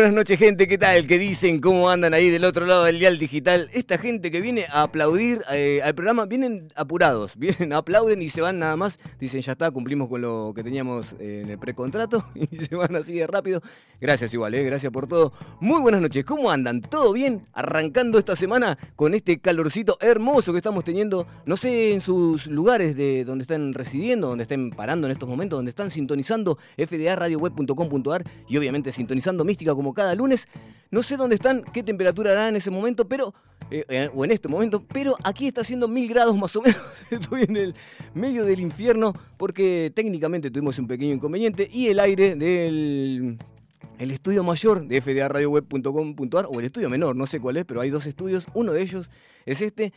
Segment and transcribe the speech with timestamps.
[0.00, 0.66] buenas noches, gente.
[0.66, 1.06] ¿Qué tal?
[1.06, 1.60] ¿Qué dicen?
[1.60, 3.68] ¿Cómo andan ahí del otro lado del dial digital?
[3.74, 8.40] Esta gente que viene a aplaudir eh, al programa, vienen apurados, vienen, aplauden y se
[8.40, 8.98] van nada más.
[9.18, 12.96] Dicen, ya está, cumplimos con lo que teníamos eh, en el precontrato y se van
[12.96, 13.60] así de rápido.
[14.00, 15.34] Gracias igual, eh, gracias por todo.
[15.60, 16.80] Muy buenas noches, ¿cómo andan?
[16.80, 17.46] ¿Todo bien?
[17.52, 22.96] Arrancando esta semana con este calorcito hermoso que estamos teniendo, no sé, en sus lugares
[22.96, 28.56] de donde están residiendo, donde estén parando en estos momentos, donde están sintonizando fdaradioweb.com.ar y
[28.56, 30.48] obviamente sintonizando Mística como cada lunes.
[30.90, 33.32] No sé dónde están, qué temperatura hará en ese momento, pero
[33.70, 36.80] eh, eh, o en este momento, pero aquí está haciendo mil grados más o menos.
[37.10, 37.74] Estoy en el
[38.14, 43.38] medio del infierno porque técnicamente tuvimos un pequeño inconveniente y el aire del
[43.98, 47.90] el estudio mayor de fdaradioweb.com.ar o el estudio menor, no sé cuál es, pero hay
[47.90, 48.46] dos estudios.
[48.54, 49.10] Uno de ellos
[49.44, 49.92] es este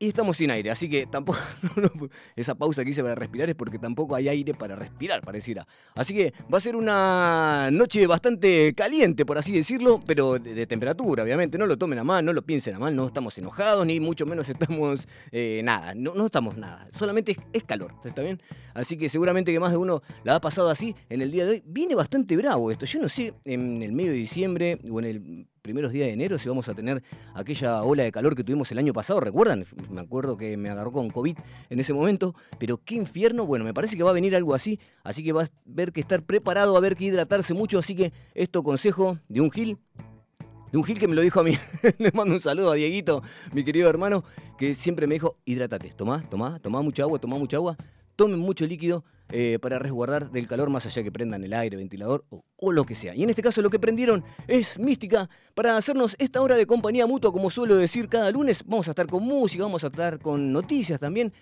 [0.00, 1.40] y estamos sin aire, así que tampoco.
[2.36, 5.66] esa pausa que hice para respirar es porque tampoco hay aire para respirar, pareciera.
[5.96, 11.24] Así que va a ser una noche bastante caliente, por así decirlo, pero de, temperatura,
[11.24, 11.58] obviamente.
[11.58, 14.24] No lo tomen a mal, no lo piensen a mal, no estamos enojados, ni mucho
[14.24, 15.08] menos estamos.
[15.32, 16.88] Eh, nada, no, no, estamos nada.
[16.96, 18.40] Solamente es, calor, ¿está bien?
[18.74, 21.50] Así que seguramente que más de uno la ha pasado así en el día de
[21.50, 21.62] hoy.
[21.66, 22.86] Viene bastante bravo esto.
[22.86, 26.38] Yo no sé, en el medio de diciembre o en el primeros días de enero
[26.38, 27.02] si vamos a tener
[27.34, 29.66] aquella ola de calor que tuvimos el año pasado, ¿recuerdan?
[29.90, 31.36] Me acuerdo que me agarró con COVID
[31.68, 34.80] en ese momento, pero qué infierno, bueno, me parece que va a venir algo así,
[35.04, 38.14] así que va a haber que estar preparado, a ver que hidratarse mucho, así que
[38.34, 39.76] esto consejo de un Gil,
[40.72, 41.52] de un Gil que me lo dijo a mí.
[41.98, 44.24] Le mando un saludo a Dieguito, mi querido hermano,
[44.56, 47.76] que siempre me dijo, hidrátate, tomá, tomá, tomá mucha agua, tomá mucha agua,
[48.18, 52.24] tomen mucho líquido eh, para resguardar del calor más allá que prendan el aire, ventilador
[52.56, 53.14] o, lo que sea.
[53.14, 57.06] Y en este caso lo que prendieron es mística para hacernos esta hora de compañía
[57.06, 58.64] mutua, como suelo decir cada lunes.
[58.66, 61.32] Vamos a estar con música, vamos a estar con noticias también.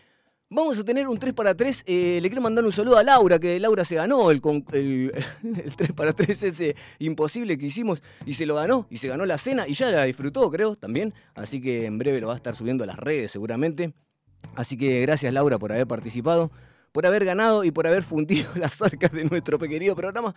[0.51, 1.85] Vamos a tener un 3 para 3.
[1.87, 4.43] Eh, le quiero mandar un saludo a Laura, que Laura se ganó el,
[4.75, 9.09] el, el, 3 para 3 ese imposible que hicimos y se lo ganó y se
[9.09, 11.15] ganó la cena y ya la disfrutó, creo, también.
[11.35, 13.95] Así que en breve lo va a estar subiendo a las redes seguramente.
[14.55, 16.51] Así que gracias Laura por haber participado
[16.97, 20.35] por haber ganado y por haber fundido las arcas de nuestro querido programa.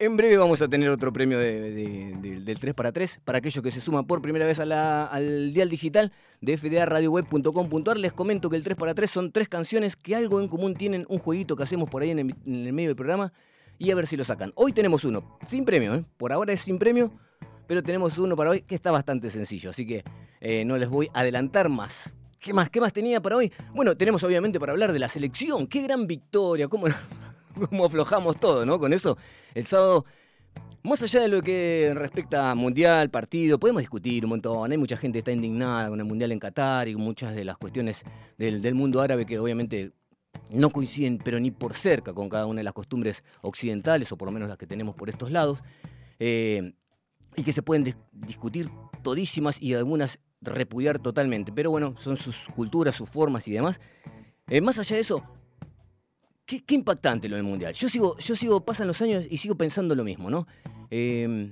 [0.00, 3.80] En breve vamos a tener otro premio del 3 para 3 para aquellos que se
[3.80, 6.10] suman por primera vez al dial digital
[6.40, 7.98] de fdaradioweb.com.ar.
[7.98, 11.06] Les comento que el 3 para 3 son tres canciones que algo en común tienen,
[11.08, 13.32] un jueguito que hacemos por ahí en el, medio del programa
[13.78, 14.50] y a ver si lo sacan.
[14.56, 16.04] Hoy tenemos uno, sin premio, ¿eh?
[16.16, 17.12] por ahora es sin premio,
[17.68, 20.02] pero tenemos uno para hoy que está bastante sencillo, así que
[20.40, 22.16] eh, no les voy a adelantar más.
[22.42, 22.68] ¿Qué más?
[22.70, 23.52] ¿Qué más tenía para hoy?
[23.72, 25.68] Bueno, tenemos obviamente para hablar de la selección.
[25.68, 26.66] Qué gran victoria.
[26.68, 26.88] Cómo,
[27.84, 28.80] aflojamos todo, ¿no?
[28.80, 29.16] Con eso,
[29.54, 30.04] el sábado
[30.82, 34.72] más allá de lo que respecta a Mundial, partido, podemos discutir un montón.
[34.72, 37.58] Hay mucha gente que está indignada con el Mundial en Qatar y muchas de las
[37.58, 38.02] cuestiones
[38.36, 39.92] del, mundo árabe que obviamente
[40.50, 44.26] no coinciden, pero ni por cerca con cada una de las costumbres occidentales, o por
[44.26, 45.62] lo menos las que tenemos por estos lados,
[46.18, 46.72] eh,
[47.36, 48.68] y que se pueden discutir
[49.04, 51.52] todísimas y algunas repudiar totalmente.
[51.52, 53.80] Pero bueno, son sus culturas, sus formas y demás.
[54.48, 55.22] Eh, más allá de eso,
[56.44, 57.72] qué, impactante lo del Mundial.
[57.72, 60.46] Yo sigo, yo sigo, pasan los años y sigo pensando lo mismo, ¿no?
[60.90, 61.48] Em,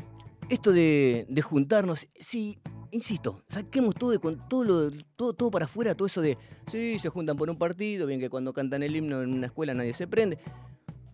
[0.49, 2.59] esto de, juntarnos, sí,
[2.91, 4.19] insisto, saquemos todo, de,
[4.49, 6.37] todo, lo, todo, todo para afuera, todo eso de,
[6.71, 9.75] sí, se juntan por un partido, bien que cuando cantan el himno en una escuela
[9.75, 10.39] nadie se prende.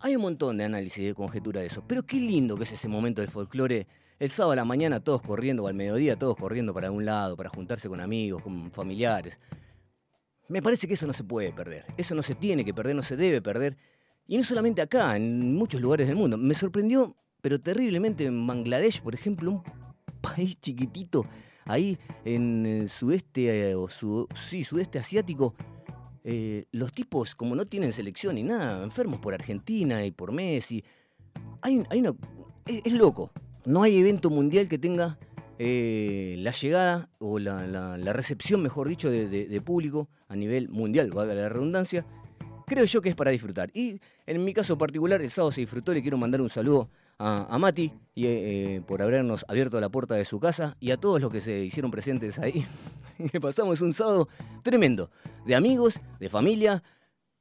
[0.00, 2.72] Hay un montón de análisis y de conjetura de eso, pero qué lindo que es
[2.72, 3.87] ese momento del folclore
[4.19, 7.37] el sábado a la mañana todos corriendo, o al mediodía todos corriendo para un lado,
[7.37, 9.38] para juntarse con amigos, con familiares.
[10.49, 11.84] Me parece que eso no se puede perder.
[11.97, 13.76] Eso no se tiene que perder, no se debe perder.
[14.28, 16.38] Y no solamente acá, en muchos lugares del mundo.
[16.38, 19.62] Me sorprendió, pero terriblemente en Bangladesh, por ejemplo, un
[20.21, 21.26] país chiquitito,
[21.65, 25.55] ahí en el sudeste, eh, o sí, sudeste asiático,
[26.25, 30.84] eh, los tipos, como no tienen selección ni nada, enfermos por Argentina y por Messi.
[31.60, 32.15] Hay, hay una,
[32.66, 33.32] es loco,
[33.66, 35.19] no hay evento mundial que tenga
[35.59, 41.49] eh, la llegada o la, recepción, mejor dicho, de, público a nivel mundial, valga la
[41.49, 42.06] redundancia.
[42.67, 43.70] Creo yo que es para disfrutar.
[43.75, 45.93] Y en mi caso particular, el sábado se disfrutó.
[45.93, 46.88] Le quiero mandar un saludo
[47.19, 51.20] a, Mati y, eh, por habernos abierto la puerta de su casa y a todos
[51.20, 52.67] los que se hicieron presentes ahí.
[53.32, 54.29] que pasamos un sábado
[54.62, 55.11] tremendo.
[55.44, 56.82] De amigos, de familia,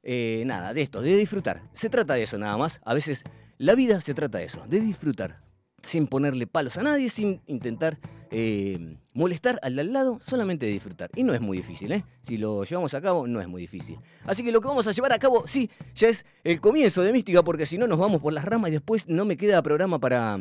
[0.02, 1.62] eh, nada, de esto, de disfrutar.
[1.72, 2.80] Se trata de eso nada más.
[2.84, 3.22] A veces
[3.58, 5.45] la vida se trata de eso, de disfrutar
[5.86, 7.98] sin ponerle palos a nadie, sin intentar
[8.30, 11.10] eh, molestar al de al lado, solamente disfrutar.
[11.14, 12.04] Y no es muy difícil, ¿eh?
[12.22, 13.98] Si lo llevamos a cabo, no es muy difícil.
[14.24, 17.12] Así que lo que vamos a llevar a cabo, sí, ya es el comienzo de
[17.12, 19.98] Mística, porque si no nos vamos por las ramas y después no me queda programa
[19.98, 20.38] para...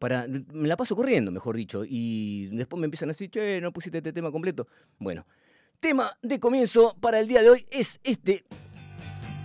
[0.00, 3.72] Para, me la paso corriendo, mejor dicho, y después me empiezan a decir, che, no
[3.72, 4.66] pusiste este tema completo.
[4.98, 5.24] Bueno,
[5.78, 8.44] tema de comienzo para el día de hoy es este.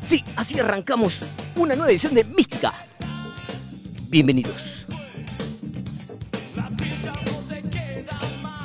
[0.04, 1.24] Sí, así arrancamos
[1.56, 2.74] una nueva edición de Mística.
[4.10, 4.88] Bienvenidos.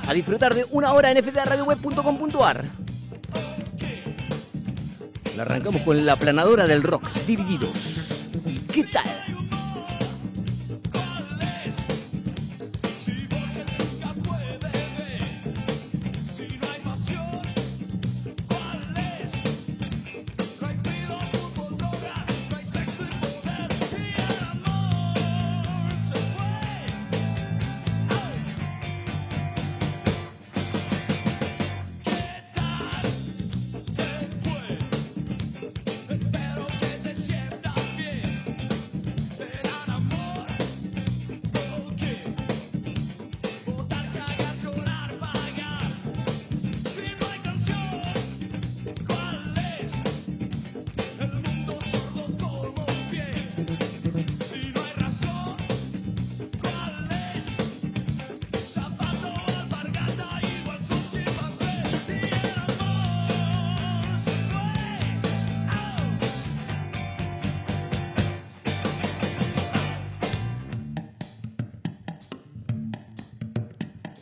[0.07, 2.65] A disfrutar de una hora en fdradioweb.com.ar.
[5.37, 8.25] La arrancamos con la planadora del rock, divididos.
[8.73, 9.24] ¿Qué tal?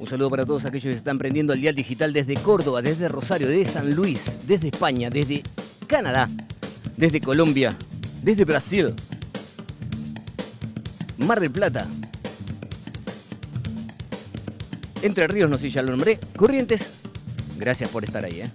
[0.06, 3.72] Saludo para todos aquellos que están prendiendo el dial digital desde Córdoba, desde Rosario, desde
[3.72, 5.42] San Luis, desde España, desde
[5.86, 6.28] Canadá,
[6.96, 7.76] desde Colombia,
[8.22, 8.94] desde Brasil,
[11.18, 11.86] Mar del Plata,
[15.02, 16.94] Entre Ríos, no sé si ya lo nombré, Corrientes.
[17.58, 18.50] Gracias por estar ahí, ¿eh?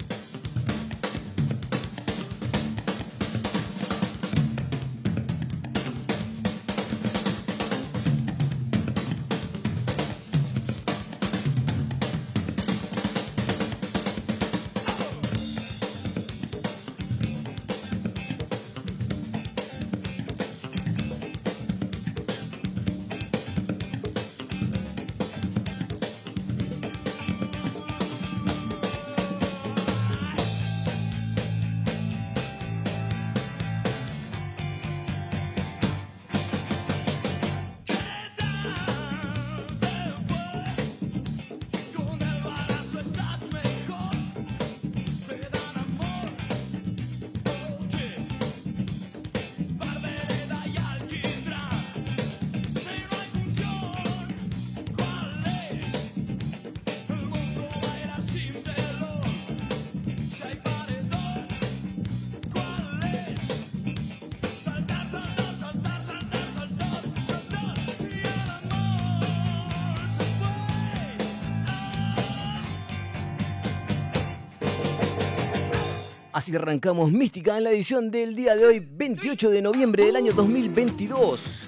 [76.48, 80.32] Así arrancamos Mística en la edición del día de hoy, 28 de noviembre del año
[80.32, 81.68] 2022.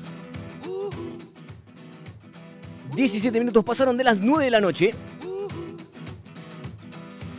[2.96, 4.92] 17 minutos pasaron de las 9 de la noche.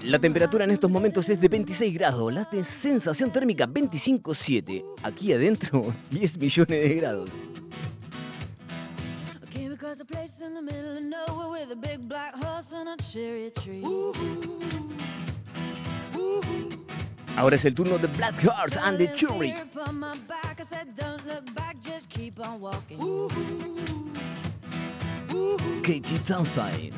[0.05, 4.85] La temperatura en estos momentos es de 26 grados, la sensación térmica 25,7.
[5.03, 7.31] Aquí adentro 10 millones de grados.
[17.37, 19.55] Ahora es el turno de Black Hearts and the Cherry.
[25.83, 26.93] Katie Townstein.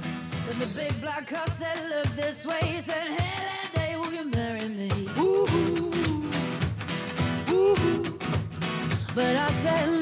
[0.59, 4.25] The big black car said, look this way, he said, hey, that day will you
[4.31, 4.91] marry me?
[5.19, 5.47] Ooh,
[7.51, 8.19] ooh.
[9.15, 10.02] But I said,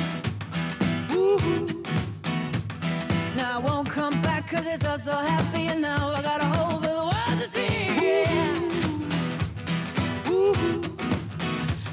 [3.35, 6.45] Now I won't come back cause it's all so happy and now I got a
[6.45, 7.67] hole for the world to see.
[8.05, 8.69] Yeah.
[10.31, 10.55] Ooh.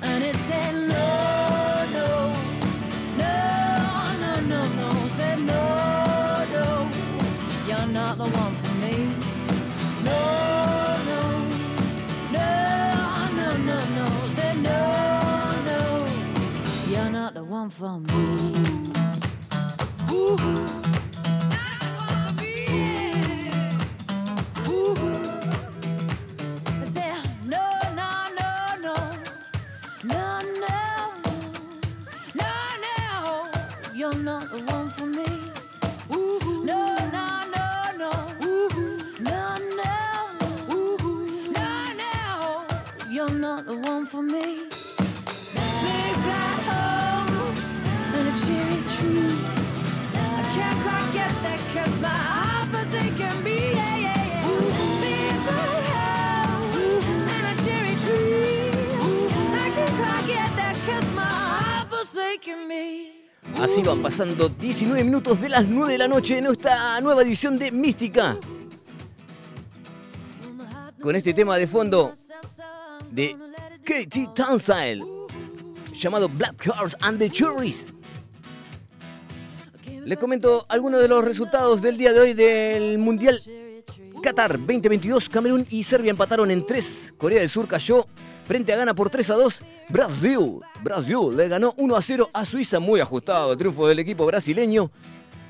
[0.02, 1.06] And it said no,
[1.96, 2.08] no,
[3.22, 3.34] no,
[4.22, 4.88] no, no, no.
[5.18, 5.62] Said no,
[6.56, 6.66] no,
[7.68, 8.94] you're not the one for me.
[10.08, 10.20] No,
[11.10, 11.22] no,
[12.36, 12.48] no,
[13.38, 14.06] no, no, no.
[14.36, 14.80] Said no,
[15.68, 15.80] no,
[16.90, 18.97] you're not the one for me
[43.58, 44.67] not the one for me.
[63.60, 67.58] Así van pasando 19 minutos de las 9 de la noche en esta nueva edición
[67.58, 68.36] de Mística.
[71.02, 72.12] Con este tema de fondo
[73.10, 73.36] de
[73.84, 75.02] Katie Townsend
[75.92, 77.92] llamado Black Horse and the Cherries.
[80.08, 83.38] Les comento algunos de los resultados del día de hoy del Mundial
[84.22, 85.28] Qatar 2022.
[85.28, 87.12] Camerún y Serbia empataron en 3.
[87.18, 88.06] Corea del Sur cayó
[88.46, 89.62] frente a Ghana por 3 a 2.
[89.90, 94.24] Brasil, Brasil le ganó 1 a 0 a Suiza, muy ajustado el triunfo del equipo
[94.24, 94.90] brasileño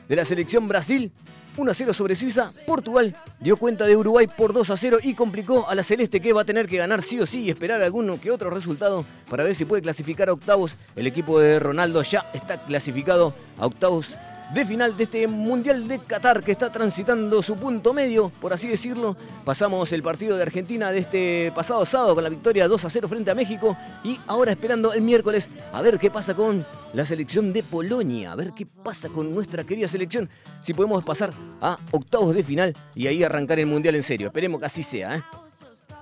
[0.08, 1.12] de la selección Brasil.
[1.56, 2.52] 1 a 0 sobre Suiza.
[2.66, 6.32] Portugal dio cuenta de Uruguay por 2 a 0 y complicó a la Celeste que
[6.32, 9.44] va a tener que ganar sí o sí y esperar alguno que otro resultado para
[9.44, 10.74] ver si puede clasificar a octavos.
[10.96, 14.18] El equipo de Ronaldo ya está clasificado a octavos
[14.54, 18.68] de final de este Mundial de Qatar que está transitando su punto medio, por así
[18.68, 19.16] decirlo.
[19.44, 23.08] Pasamos el partido de Argentina de este pasado sábado con la victoria 2 a 0
[23.08, 26.64] frente a México y ahora esperando el miércoles a ver qué pasa con
[26.94, 30.30] la selección de Polonia, a ver qué pasa con nuestra querida selección,
[30.62, 34.28] si podemos pasar a octavos de final y ahí arrancar el Mundial en serio.
[34.28, 35.16] Esperemos que así sea.
[35.16, 35.22] ¿eh?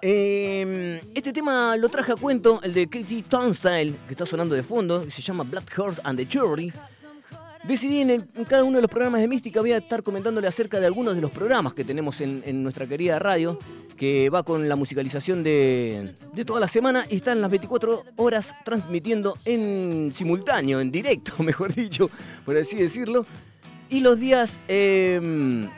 [0.02, 4.62] Em, este tema lo traje a cuento, el de Katie Turnstile, que está sonando de
[4.62, 6.72] fondo, se llama Black Horse and the Jury.
[7.66, 10.86] Decidí en, cada uno de los programas de Mística voy a estar comentándole acerca de
[10.86, 13.58] algunos de los programas que tenemos en, nuestra querida radio,
[13.96, 16.14] que va con la musicalización de,
[16.46, 22.08] toda la semana y están las 24 horas transmitiendo en simultáneo, en directo, mejor dicho,
[22.44, 23.26] por así decirlo.
[23.88, 25.68] Y los días em,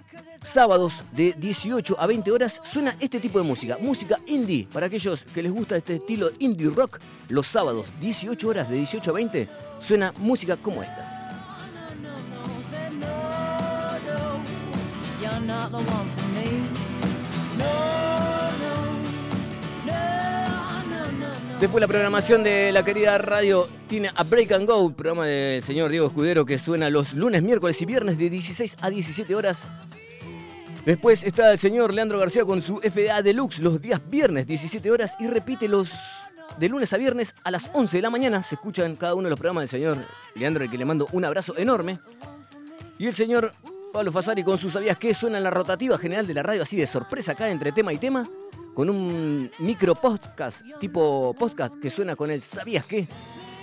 [0.42, 5.25] sábados de 18 a 20 horas suena este tipo de música, música indie, para aquellos
[5.25, 6.99] que les gusta este estilo indie rock,
[7.30, 11.18] los sábados 18 horas de 18 a 20 suena música como esta.
[21.61, 25.91] Después la programación de la querida radio tiene a Break and Go, programa del señor
[25.91, 29.65] Diego Escudero que suena los lunes, miércoles y viernes de 16 a 17 horas.
[30.87, 35.17] Después está el señor Leandro García con su FDA Deluxe los días viernes 17 horas
[35.19, 35.93] y repite los
[36.61, 38.41] de lunes a viernes a las 11 de la mañana.
[38.45, 39.99] Se escuchan cada uno de los programas del señor
[40.37, 41.99] Leandro, al que le mando un abrazo enorme.
[42.99, 43.53] Y el señor
[43.92, 46.76] Pablo Fasari con sus sabías que suena en la rotativa general de la radio así
[46.76, 48.28] de sorpresa acá entre tema y tema
[48.75, 53.09] con un micro podcast tipo podcast que suena con el sabías qué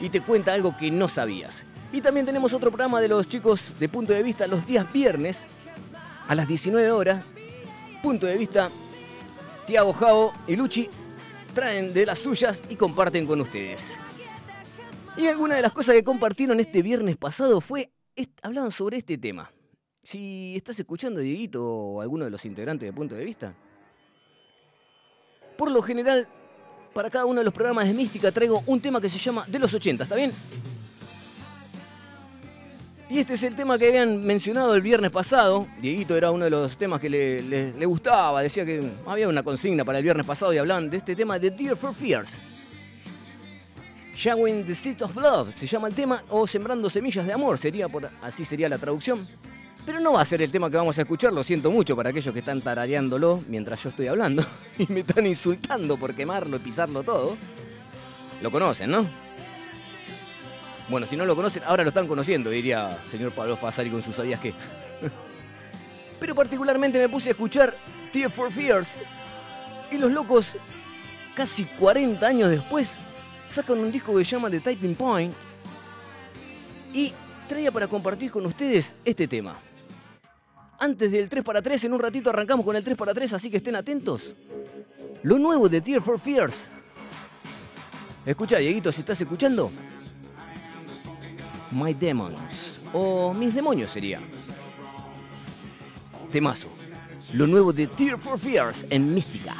[0.01, 1.63] y te cuenta algo que no sabías.
[1.91, 5.46] Y también tenemos otro programa de los chicos de Punto de Vista los días viernes
[6.27, 7.24] a las 19 horas.
[8.03, 8.70] Punto de Vista,
[9.65, 10.89] Tiago Javo y Luchi
[11.53, 13.96] traen de las suyas y comparten con ustedes.
[15.15, 17.91] Y alguna de las cosas que compartieron este viernes pasado fue,
[18.41, 19.50] hablaban sobre este tema.
[20.06, 23.56] Si estás escuchando, Dieguito, o alguno de los integrantes de Punto de Vista,
[25.58, 26.28] por lo general,
[26.94, 29.58] para cada uno de los programas de Mística traigo un tema que se llama De
[29.58, 30.32] los 80, ¿está bien?
[33.10, 35.68] Y este es el tema que habían mencionado el viernes pasado.
[35.82, 38.44] Dieguito era uno de los temas que le, gustaba.
[38.44, 41.50] Decía que había una consigna para el viernes pasado y hablaban de este tema de
[41.50, 42.36] Dear for Fears.
[44.16, 47.90] Showing the Seed of Love se llama el tema, o Sembrando Semillas de Amor, sería
[47.90, 49.28] por, así sería la traducción.
[49.86, 52.10] Pero no va a ser el tema que vamos a escuchar, lo siento mucho para
[52.10, 54.44] aquellos que están tarareándolo mientras yo estoy hablando
[54.80, 57.38] y me están insultando por quemarlo y pisarlo todo.
[58.42, 59.08] Lo conocen, ¿no?
[60.89, 64.15] Bueno, si no lo conocen, ahora lo están conociendo, diría señor Pablo Fasari con sus
[64.15, 64.54] sabías que.
[66.20, 67.74] Pero particularmente me puse a escuchar
[68.12, 68.98] Tear for Fears
[69.92, 70.56] y los locos,
[71.36, 73.01] casi 40 años después,
[73.48, 75.34] sacan un disco que se llama The Typing Point
[76.92, 77.13] y
[77.48, 79.60] traía para compartir con ustedes este tema
[80.79, 81.86] antes del 3 para 3.
[81.86, 84.34] En un ratito arrancamos con el 3 para 3, así que estén atentos.
[85.24, 86.67] Lo nuevo de Tear for Fears.
[88.25, 89.72] Escucha, Dieguito, si estás escuchando.
[91.72, 92.84] My Demons.
[92.94, 94.22] O Mis Demonios sería.
[96.32, 96.70] Temazo.
[97.34, 99.55] Lo nuevo de Tear for Fears en Mística.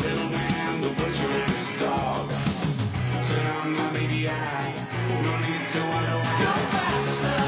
[0.00, 0.49] The
[0.80, 2.30] the butcher and his dog.
[3.26, 4.86] Turn on my baby eye.
[5.22, 6.12] No need to wonder.
[6.38, 7.39] Go faster.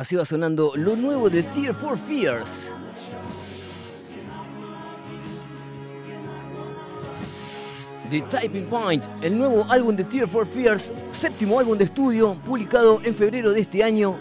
[0.00, 2.70] Así va sonando lo nuevo de Tear for Fears.
[8.08, 12.98] The Typing Point, el nuevo álbum de Tear for Fears, séptimo álbum de estudio, publicado
[13.04, 14.18] en febrero de este año.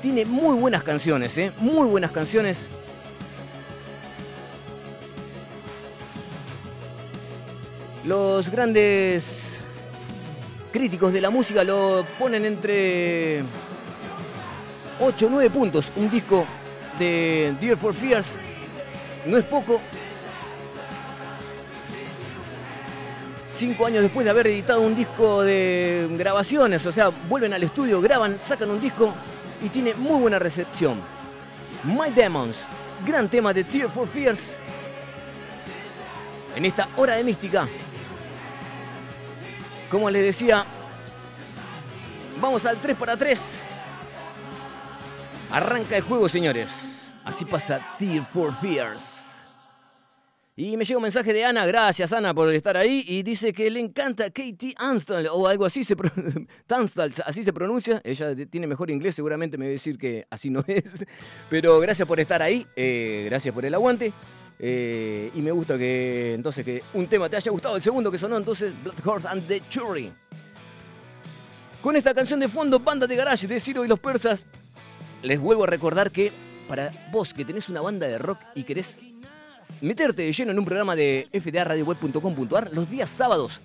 [0.00, 1.50] Tiene muy buenas canciones, ¿eh?
[1.58, 2.68] Muy buenas canciones.
[8.04, 9.49] Los grandes
[10.70, 13.42] críticos de la música lo ponen entre
[15.00, 15.92] 8 o 9 puntos.
[15.96, 16.46] Un disco
[16.98, 18.38] de Dear for Fears
[19.26, 19.80] no es poco.
[23.50, 28.00] Cinco años después de haber editado un disco de grabaciones, o sea, vuelven al estudio,
[28.00, 29.12] graban, sacan un disco
[29.62, 31.00] y tiene muy buena recepción.
[31.84, 32.66] My Demons,
[33.04, 34.52] gran tema de Tear for Fears.
[36.56, 37.68] En esta hora de mística,
[39.90, 40.64] como les decía,
[42.40, 43.58] vamos al 3 para 3.
[45.50, 47.12] Arranca el juego, señores.
[47.24, 49.42] Así pasa Tear for Fears.
[50.56, 53.70] Y me llega un mensaje de Ana, gracias Ana por estar ahí, y dice que
[53.70, 55.96] le encanta Katie Anstall, o algo así se,
[56.66, 60.50] Tunstall, así se pronuncia, ella tiene mejor inglés, seguramente me va a decir que así
[60.50, 61.06] no es,
[61.48, 64.12] pero gracias por estar ahí, eh, gracias por el aguante.
[64.62, 67.76] Eh, y me gusta que entonces que un tema te haya gustado.
[67.76, 70.12] El segundo que sonó entonces, Blood Horse and the Churri.
[71.80, 74.46] Con esta canción de fondo, banda de garage de Ciro y los persas,
[75.22, 76.30] les vuelvo a recordar que
[76.68, 78.98] para vos que tenés una banda de rock y querés
[79.80, 83.62] meterte de lleno en un programa de fdaradioweb.com.ar los días sábados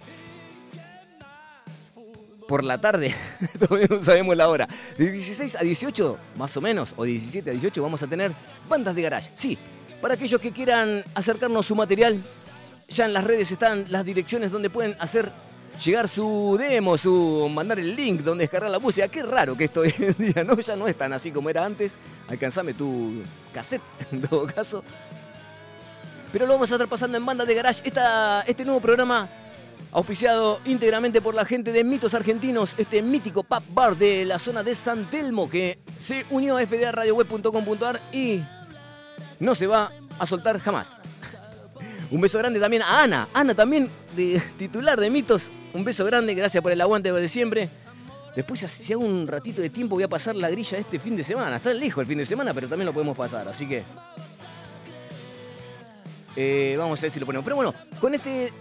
[2.47, 3.13] por la tarde,
[3.59, 7.53] todavía no sabemos la hora, de 16 a 18 más o menos, o 17 a
[7.53, 8.31] 18 vamos a tener
[8.69, 9.31] bandas de garage.
[9.35, 9.57] Sí,
[10.05, 12.21] para aquellos que quieran acercarnos su material,
[12.87, 15.31] ya en las redes están las direcciones donde pueden hacer
[15.83, 19.07] llegar su demo, su mandar el link donde descargar la música.
[19.07, 20.59] Qué raro que esto hoy en día, ¿no?
[20.59, 21.95] Ya no es tan así como era antes.
[22.27, 24.83] Alcanzame tu cassette, en todo caso.
[26.31, 27.81] Pero lo vamos a estar pasando en banda de garage.
[28.45, 29.27] este nuevo programa
[29.91, 34.61] auspiciado íntegramente por la gente de Mitos Argentinos, este mítico pub bar de la zona
[34.61, 38.43] de San Telmo que se unió a fdaradioweb.com.ar y
[39.39, 40.87] no se va a soltar jamás.
[42.11, 43.27] Un beso grande también a Ana.
[43.33, 45.51] Ana también, de titular de Mitos.
[45.73, 47.69] Un beso grande, gracias por el aguante de siempre.
[48.35, 51.23] Después, si hago un ratito de tiempo, voy a pasar la grilla este fin de
[51.23, 51.55] semana.
[51.55, 53.47] Está lejos el fin de semana, pero también lo podemos pasar.
[53.47, 53.83] Así que.
[56.35, 57.45] Eh, vamos a ver si lo ponemos.
[57.45, 58.51] Pero bueno, con este.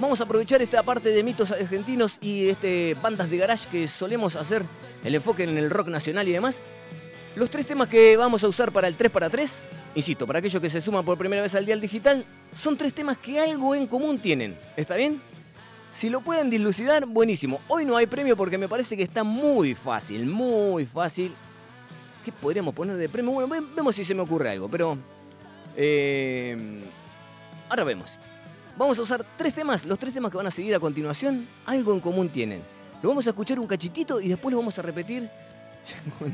[0.00, 4.34] Vamos a aprovechar esta parte de mitos argentinos y este bandas de garage que solemos
[4.34, 4.64] hacer
[5.04, 6.62] el enfoque en el rock nacional y demás.
[7.36, 9.62] Los tres temas que vamos a usar para el 3 para 3,
[9.94, 13.18] insisto, para aquellos que se suman por primera vez al Dial Digital, son tres temas
[13.18, 14.58] que algo en común tienen.
[14.76, 15.20] ¿Está bien?
[15.92, 17.60] Si lo pueden dilucidar, buenísimo.
[17.68, 21.32] Hoy no hay premio porque me parece que está muy fácil, muy fácil.
[22.24, 23.46] ¿Qué podríamos poner de premio?
[23.46, 24.98] Bueno, vemos si se me ocurre algo, pero...
[25.76, 26.82] Eh,
[27.68, 28.18] ahora vemos.
[28.76, 31.92] Vamos a usar tres temas, los tres temas que van a seguir a continuación, algo
[31.92, 32.62] en común tienen.
[33.02, 35.30] Lo vamos a escuchar un cachitito y después lo vamos a repetir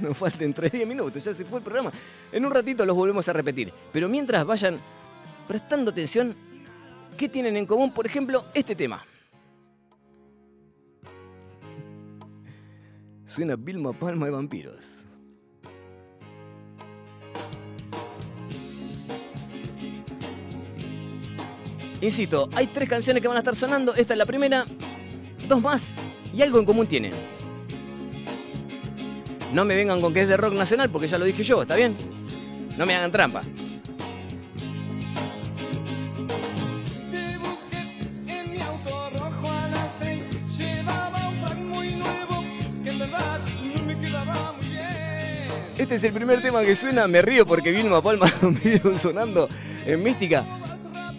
[0.02, 1.92] nos falten 3 10 minutos, ya se fue el programa.
[2.32, 3.72] En un ratito los volvemos a repetir.
[3.92, 4.80] Pero mientras vayan
[5.46, 6.34] prestando atención,
[7.16, 7.92] ¿qué tienen en común?
[7.92, 9.04] Por ejemplo, este tema.
[13.24, 15.04] Suena Vilma Palma de Vampiros.
[22.00, 23.94] Insisto, hay tres canciones que van a estar sonando.
[23.94, 24.66] Esta es la primera,
[25.48, 25.96] dos más
[26.32, 27.12] y algo en común tienen.
[29.52, 31.76] No me vengan con que es de rock nacional porque ya lo dije yo, ¿está
[31.76, 31.96] bien?
[32.76, 33.42] No me hagan trampa.
[45.78, 48.32] Este es el primer tema que suena, me río porque Vilma Palma
[48.64, 49.48] vino sonando
[49.84, 50.44] en Mística.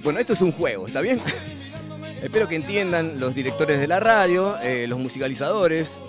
[0.04, 1.22] Bueno, esto es un juego, ¿está bien?
[2.22, 6.00] Espero que entiendan los directores de la radio, eh, los musicalizadores,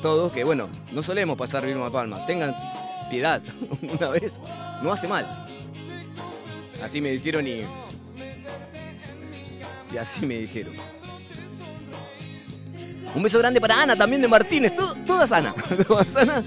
[0.00, 2.26] todos, que bueno, no solemos pasar Vilma Palma.
[2.26, 2.54] Tengan
[3.10, 3.42] piedad,
[3.98, 4.40] una vez,
[4.82, 5.46] no hace mal.
[6.82, 7.64] Así me dijeron y.
[9.92, 10.74] Y así me dijeron.
[13.14, 14.74] Un beso grande para Ana, también de Martínez.
[15.06, 15.54] todas Ana.
[15.88, 16.42] Todas Ana.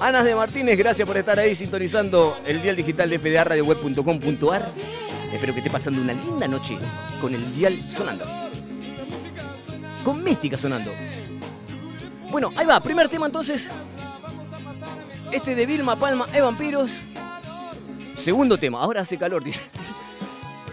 [0.00, 4.72] Ana de Martínez, gracias por estar ahí sintonizando el dial digital de fdaradioweb.com.ar.
[5.32, 6.76] Espero que esté pasando una linda noche
[7.20, 8.24] con el dial sonando.
[10.04, 10.92] Con mística sonando.
[12.34, 13.70] Bueno, ahí va, primer tema entonces.
[15.30, 17.00] Este de Vilma Palma, e Vampiros.
[18.14, 19.60] Segundo tema, ahora hace calor, dice.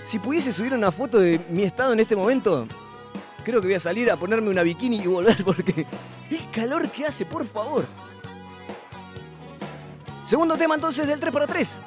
[0.03, 2.67] Si pudiese subir una foto de mi estado en este momento,
[3.45, 5.85] creo que voy a salir a ponerme una bikini y volver porque
[6.31, 7.85] el calor que hace, por favor.
[10.25, 11.77] Segundo tema entonces del 3x3.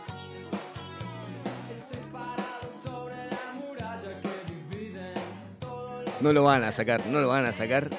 [6.20, 7.90] No lo van a sacar, no lo van a sacar,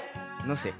[0.45, 0.73] no sé.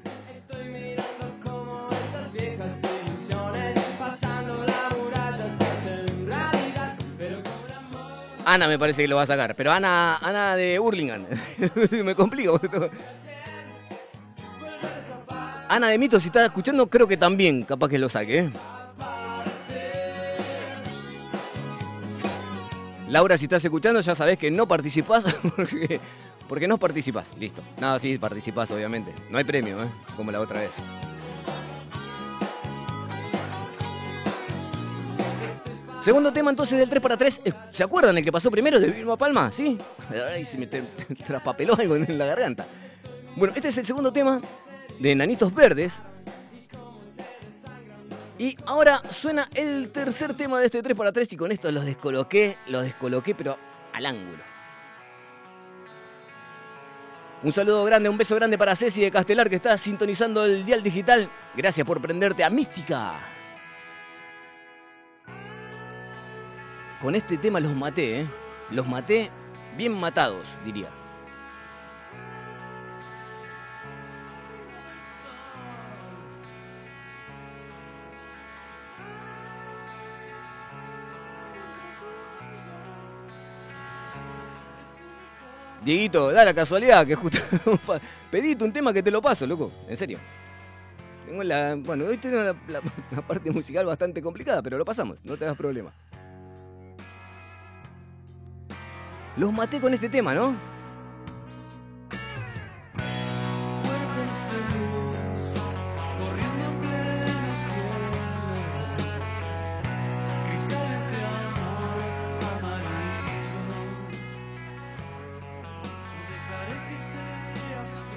[8.46, 11.26] Ana me parece que lo va a sacar, pero Ana, Ana de Hurlingham.
[12.04, 12.60] me complico.
[15.68, 18.40] Ana de Mito, si está escuchando, creo que también capaz que lo saque.
[18.40, 18.50] ¿eh?
[23.10, 25.24] Laura, si estás escuchando, ya sabés que no participás
[25.56, 26.00] porque,
[26.48, 27.36] porque no participás.
[27.38, 27.64] Listo.
[27.80, 29.12] Nada, sí, participás, obviamente.
[29.30, 29.88] No hay premio, ¿eh?
[30.16, 30.72] como la otra vez.
[36.06, 37.42] Segundo tema entonces del 3 para 3.
[37.46, 39.52] Eh, ¿Se acuerdan el que pasó primero de Vilma Palma?
[39.52, 39.76] ¿Sí?
[40.32, 40.68] Ay, se me
[41.26, 42.68] traspapeló algo en la garganta.
[43.36, 44.40] Bueno, este es el segundo tema
[45.00, 46.00] de Nanitos Verdes.
[48.38, 51.84] Y ahora suena el tercer tema de este 3 para 3 y con esto los
[51.84, 53.58] descoloqué, los descoloqué pero
[53.92, 54.44] al ángulo.
[57.42, 60.84] Un saludo grande, un beso grande para Ceci de Castelar que está sintonizando el dial
[60.84, 61.32] digital.
[61.56, 63.35] Gracias por prenderte a Mística.
[67.06, 68.28] Con este tema los maté, ¿eh?
[68.72, 69.30] Los maté
[69.78, 70.90] bien matados, diría.
[85.84, 87.38] Dieguito, da la casualidad que justo
[88.32, 89.72] pedite un tema que te lo paso, loco.
[89.88, 90.18] En serio.
[91.28, 92.82] Tengo la, bueno, hoy tengo la
[93.28, 95.94] parte musical bastante complicada, pero lo pasamos, no te das problema.
[99.38, 100.56] Los maté con este tema, ¿no?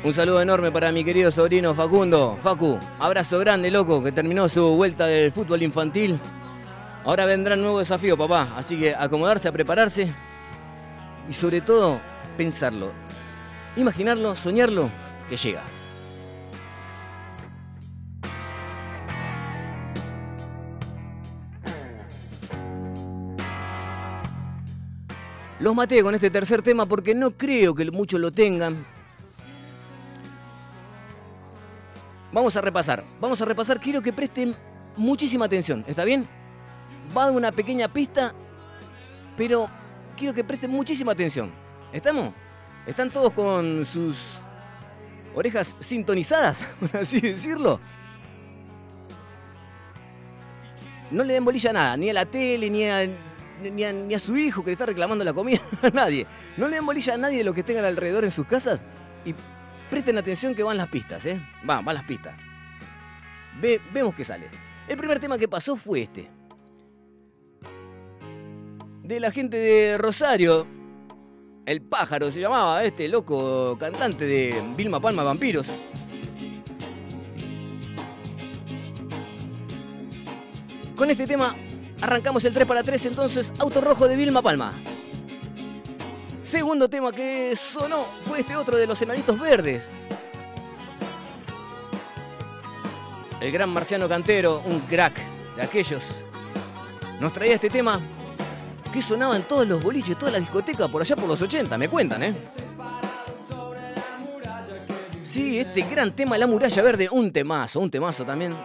[0.04, 2.38] Un saludo enorme para mi querido sobrino Facundo.
[2.40, 6.18] Facu, abrazo grande, loco, que terminó su vuelta del fútbol infantil.
[7.04, 8.54] Ahora vendrá un nuevo desafío, papá.
[8.57, 10.14] Así que acomodarse, a prepararse
[11.28, 12.00] y sobre todo
[12.36, 12.92] pensarlo,
[13.76, 14.90] imaginarlo, soñarlo,
[15.28, 15.62] que llega.
[25.60, 28.86] Los maté con este tercer tema porque no creo que muchos lo tengan.
[32.32, 34.54] Vamos a repasar, vamos a repasar, quiero que presten
[34.96, 36.28] muchísima atención, ¿está bien?
[37.16, 38.34] Va una pequeña pista,
[39.36, 39.68] pero
[40.18, 41.50] quiero que presten muchísima atención.
[41.92, 42.35] ¿Estamos?
[42.87, 44.38] ¿Están todos con sus
[45.35, 47.81] orejas sintonizadas, por así decirlo?
[51.11, 53.09] No le den bolilla a nada, ni a la tele, ni a,
[53.62, 56.26] ni a, su hijo que le está reclamando la comida, a nadie.
[56.59, 58.81] No le den bolilla a nadie de lo que tengan alrededor en sus casas
[59.24, 59.35] y
[59.88, 61.40] presten atención que van las pistas, ¿eh?
[61.62, 62.37] Van, van las pistas.
[63.92, 64.50] vemos qué sale.
[64.87, 66.38] El primer tema que pasó fue este
[69.09, 70.66] de la gente de Rosario.
[71.64, 75.68] El pájaro se llamaba este loco cantante de Vilma Palma Vampiros.
[80.94, 81.57] Con este tema
[82.03, 84.75] arrancamos el 3 para 3 entonces, Auto Rojo de Vilma Palma.
[86.42, 89.88] Segundo tema que sonó fue este otro de los enanitos verdes.
[93.40, 95.18] El gran marciano cantero, un crack
[95.57, 96.05] de aquellos,
[97.21, 98.03] nos traía este tema
[98.90, 101.88] que sonaba en todos los boliches, toda la discoteca por allá por los 80, me
[101.88, 102.35] cuentan, ¿eh?
[105.22, 108.57] Sí, este gran tema, La Muralla Verde, un temazo, un temazo también.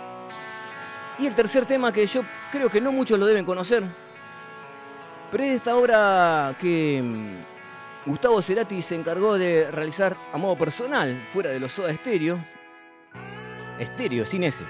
[1.20, 3.84] Y el tercer tema que yo creo que no muchos lo deben conocer,
[5.32, 11.28] pero es esta obra que mm, Gustavo Cerati se encargó de realizar a modo personal,
[11.34, 12.44] fuera de los Soda Estéreo.
[13.80, 14.64] Estéreo, sin S.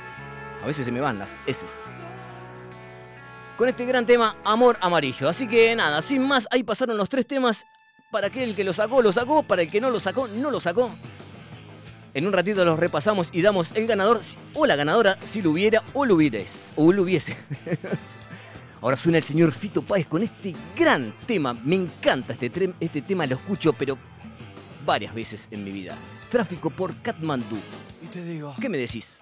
[0.63, 1.65] A veces se me van las S.
[3.57, 5.29] Con este gran tema, Amor Amarillo.
[5.29, 7.65] Así que nada, sin más, ahí pasaron los tres temas.
[8.11, 9.43] Para aquel que lo sacó, lo sacó.
[9.43, 10.95] Para el que no lo sacó, no lo sacó.
[12.15, 14.21] En un ratito los repasamos y damos el ganador
[14.53, 16.73] o la ganadora si lo hubiera o lo hubieras.
[16.75, 17.35] O lo hubiese.
[18.81, 21.53] Ahora suena el señor Fito Páez con este gran tema.
[21.53, 23.97] Me encanta este, este tema, lo escucho, pero
[24.85, 25.95] varias veces en mi vida.
[26.29, 27.57] Tráfico por Katmandú.
[28.01, 28.55] Y te digo.
[28.59, 29.19] ¿Qué me decís?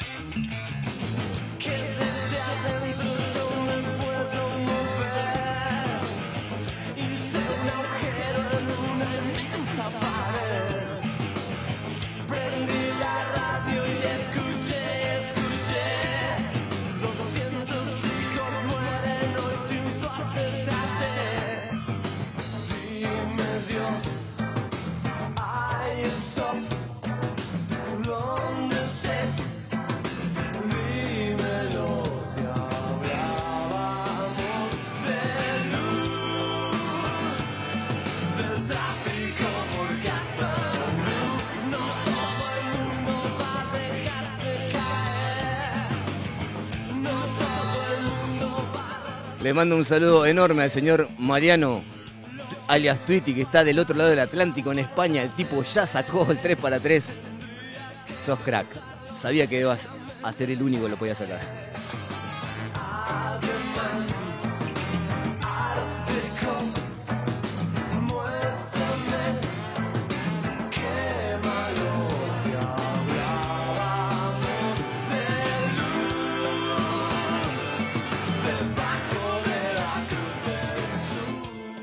[49.52, 51.84] Le mando un saludo enorme al señor Mariano,
[52.70, 55.22] alias Twitty, que está del otro lado del Atlántico en España.
[55.24, 57.12] El tipo ya sacó el 3 para 3.
[58.26, 58.66] Sos crack.
[59.14, 59.90] Sabía que ibas
[60.24, 61.71] a ser el único que lo podía sacar.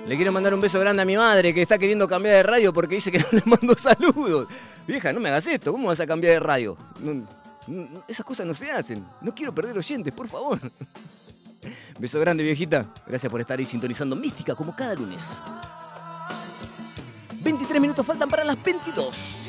[0.09, 2.73] Le quiero mandar un beso grande a mi madre que está queriendo cambiar de radio
[2.73, 4.49] porque dice que no le mando saludos.
[4.87, 5.71] Vieja, no me hagas esto.
[5.71, 6.79] ¿Cómo vas a cambiar de radio?
[8.09, 9.07] esas cosas no se hacen.
[9.21, 10.59] No quiero perder oyentes, por favor.
[12.01, 12.91] Beso grande, viejita.
[13.07, 15.29] Gracias por estar ahí sintonizando Mística como cada lunes.
[17.43, 19.49] 23 minutos faltan para las 22.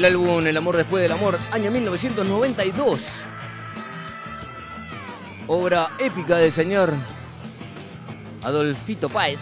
[0.00, 3.02] Del álbum El amor después del amor, año 1992.
[5.46, 6.90] Obra épica del señor
[8.42, 9.40] Adolfito Páez.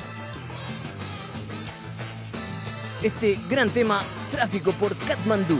[3.04, 5.58] Este gran tema, Tráfico por Katmandú.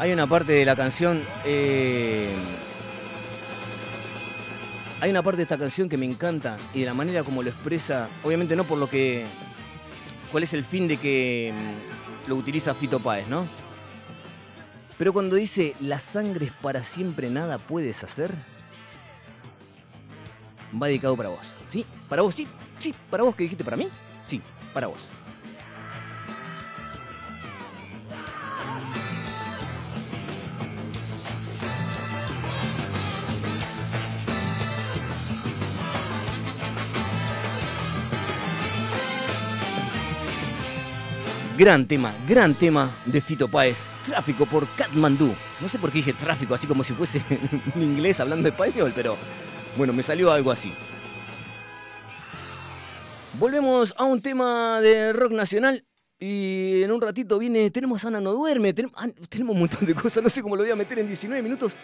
[0.00, 2.34] Hay una parte de la canción eh,
[5.00, 7.48] hay una parte de esta canción que me encanta y de la manera como lo
[7.48, 9.24] expresa, obviamente no por lo que
[10.30, 13.46] cuál es el fin de que mm, lo utiliza Fito Páez, ¿no?
[14.98, 18.30] Pero cuando dice la sangre es para siempre, nada puedes hacer,
[20.80, 21.54] va dedicado para vos.
[21.68, 21.86] ¿Sí?
[22.08, 22.46] Para vos, sí,
[22.78, 23.88] sí, para vos que dijiste para mí,
[24.26, 24.42] sí,
[24.74, 25.12] para vos.
[41.60, 43.92] Gran tema, gran tema de Fito Páez.
[44.06, 45.30] Tráfico por Katmandú.
[45.60, 47.20] No sé por qué dije tráfico, así como si fuese
[47.76, 49.14] un inglés hablando español, pero
[49.76, 50.72] bueno, me salió algo así.
[53.38, 55.84] Volvemos a un tema de rock nacional.
[56.18, 59.94] Y en un ratito viene, tenemos Ana no duerme, tenemos, ah, tenemos un montón de
[59.94, 61.76] cosas, no sé cómo lo voy a meter en 19 minutos.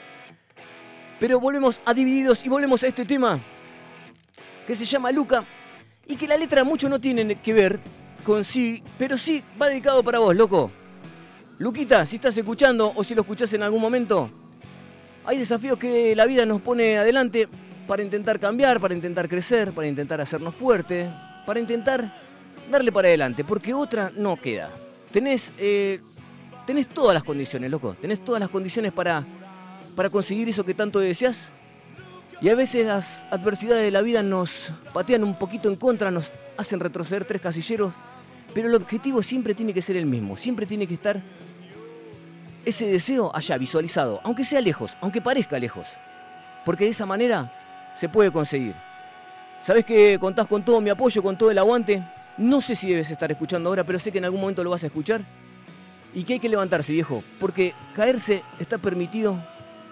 [1.21, 3.45] Pero volvemos a Divididos y volvemos a este tema
[4.67, 5.45] que se llama Luca
[6.07, 7.79] y que la letra mucho no tiene que ver
[8.27, 10.69] con sí, pero sí va dedicado para vos, loco.
[11.59, 14.29] Luquita, si estás escuchando o si lo escuchás en algún momento,
[15.25, 17.49] hay desafíos que la vida nos pone adelante
[17.87, 21.09] para intentar cambiar, para intentar crecer, para intentar hacernos fuertes,
[21.47, 22.21] para intentar
[22.69, 24.73] darle para adelante, porque otra no queda.
[25.13, 26.01] Tenés, eh,
[26.67, 29.25] tenés todas las condiciones, loco, tenés todas las condiciones para,
[29.95, 31.53] para conseguir eso que tanto deseas.
[32.41, 36.33] Y a veces las adversidades de la vida nos patean un poquito en contra, nos
[36.57, 37.95] hacen retroceder tres casilleros
[38.57, 41.21] pero el objetivo siempre tiene que ser el mismo, siempre tiene que estar
[42.65, 45.89] ese deseo allá visualizado, aunque sea lejos, aunque parezca lejos.
[46.65, 47.53] Porque de esa manera
[47.95, 48.75] se puede conseguir.
[49.63, 52.03] Sabes que contás con todo mi apoyo, con todo el aguante.
[52.39, 54.85] No sé si debes estar escuchando ahora, pero sé que en algún momento lo vas
[54.85, 55.21] a escuchar.
[56.15, 59.37] Y que hay que levantarse, viejo, porque caerse está permitido,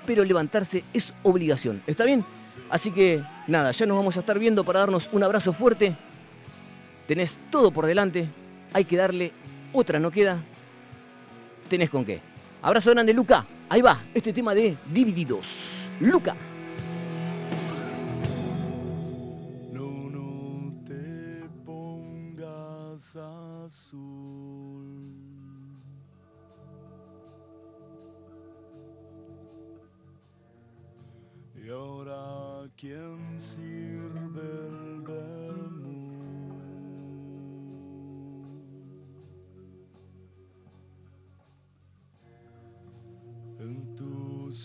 [0.07, 1.83] pero levantarse es obligación.
[1.87, 2.25] ¿Está bien?
[2.71, 5.95] Así que nada, ya nos vamos a estar viendo para darnos un abrazo fuerte.
[7.07, 8.31] Tenés todo por delante
[8.75, 9.33] hay que darle
[9.73, 10.43] otra, no queda.
[11.69, 12.21] Tenés con qué.
[12.61, 13.47] Abrazo grande, Luca.
[13.69, 15.93] Ahí va, este tema de Divididos.
[16.01, 16.35] Luca.
[19.73, 25.15] No, no te pongas azul.
[31.65, 33.24] Y ahora, ¿quién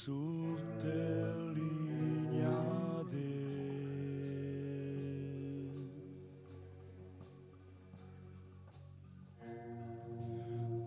[0.09, 1.19] tu surte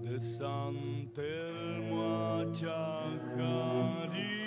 [0.03, 4.42] de San Telmo a Chajarí.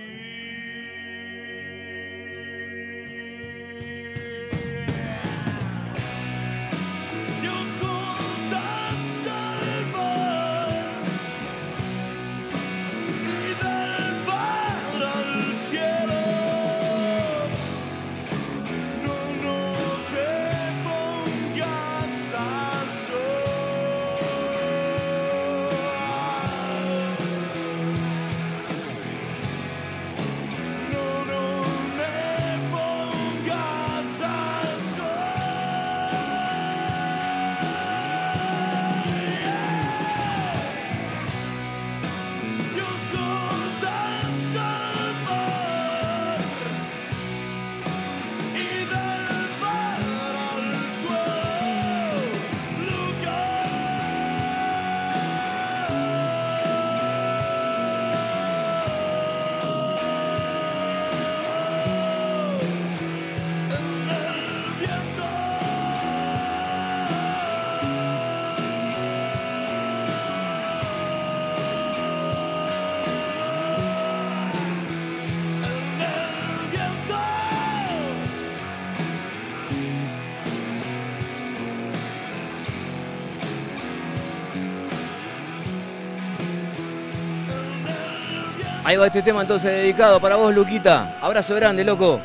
[88.86, 91.18] Ahí va este tema entonces dedicado para vos, Luquita.
[91.20, 92.22] Abrazo grande, loco.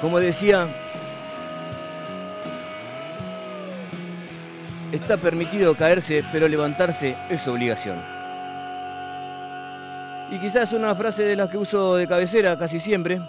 [0.00, 0.66] Como decía,
[4.90, 8.02] está permitido caerse, pero levantarse es obligación.
[10.30, 13.20] Y quizás una frase de las que uso de cabecera casi siempre.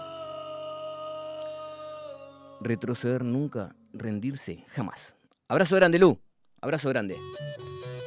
[2.61, 5.17] Retroceder nunca, rendirse jamás.
[5.49, 6.17] Abrazo grande, Lu.
[6.61, 7.17] Abrazo grande.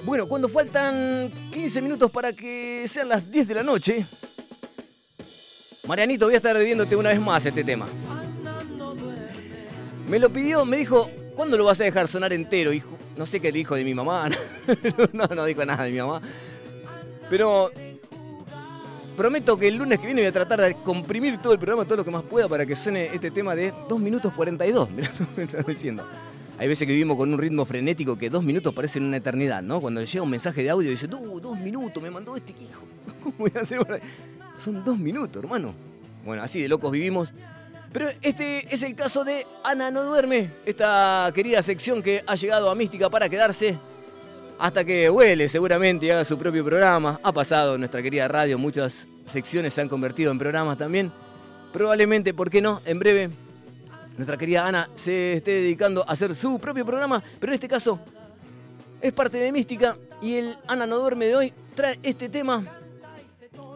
[0.05, 4.05] Bueno, cuando faltan 15 minutos para que sean las 10 de la noche,
[5.87, 7.87] Marianito, voy a estar debiéndote una vez más este tema.
[10.09, 12.99] Me lo pidió, me dijo, ¿cuándo lo vas a dejar sonar entero, hijo?
[13.17, 14.29] No sé qué dijo de mi mamá.
[15.13, 16.21] no, no dijo nada de mi mamá.
[17.31, 17.71] Pero
[19.17, 21.99] prometo que el lunes que viene voy a tratar de comprimir todo el programa, todo
[21.99, 24.91] lo que más pueda, para que suene este tema de 2 minutos 42.
[24.93, 26.05] Mirá me estás diciendo.
[26.63, 29.81] Hay veces que vivimos con un ritmo frenético que dos minutos parecen una eternidad, ¿no?
[29.81, 32.53] Cuando le llega un mensaje de audio y dice, tú, dos minutos, me mandó este
[32.53, 32.85] hijo.
[33.25, 33.81] ¿Cómo voy a hacer?
[34.63, 35.75] Son dos minutos, hermano.
[36.25, 37.35] Bueno, así de locos vivimos.
[37.93, 42.71] Pero este es el caso de Ana No Duerme, esta querida sección que ha llegado
[42.71, 43.77] a Mística para quedarse
[44.57, 47.19] hasta que huele seguramente y haga su propio programa.
[47.25, 51.13] Ha pasado en nuestra querida radio, muchas secciones se han convertido en programas también.
[51.73, 52.81] Probablemente, ¿por qué no?
[52.85, 53.31] En breve,
[54.17, 57.99] nuestra querida Ana se esté dedicando a hacer su propio programa, pero en este caso
[59.01, 62.65] es parte de Mística y el Ana No Duerme de hoy trae este tema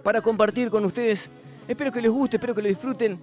[0.05, 1.29] para compartir con ustedes.
[1.67, 3.19] Espero que les guste, espero que lo disfruten.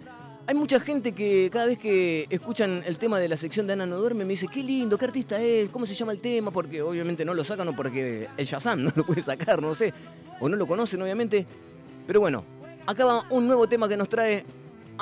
[0.46, 3.86] Hay mucha gente que cada vez que escuchan el tema de la sección de Ana
[3.86, 6.82] no duerme me dice, qué lindo, qué artista es, cómo se llama el tema, porque
[6.82, 9.94] obviamente no lo sacan o porque el Shazam no lo puede sacar, no sé,
[10.42, 11.48] o no lo conocen obviamente.
[12.06, 12.44] Pero bueno,
[12.86, 14.44] acá va un nuevo tema que nos trae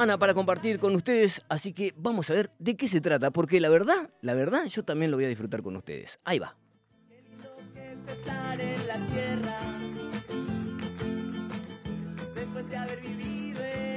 [0.01, 3.59] Ana para compartir con ustedes, así que vamos a ver de qué se trata, porque
[3.59, 6.19] la verdad, la verdad, yo también lo voy a disfrutar con ustedes.
[6.23, 6.55] Ahí va.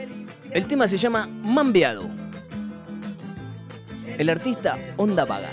[0.03, 0.27] el.
[0.51, 2.09] El tema se llama Mambeado.
[4.19, 5.49] El artista Onda Vaga.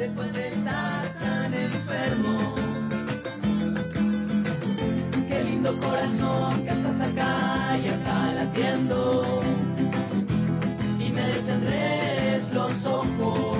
[0.00, 2.49] después de estar tan enfermo.
[5.60, 9.42] Lindo corazón que estás acá y acá latiendo.
[10.98, 13.58] Y me desenredes los ojos.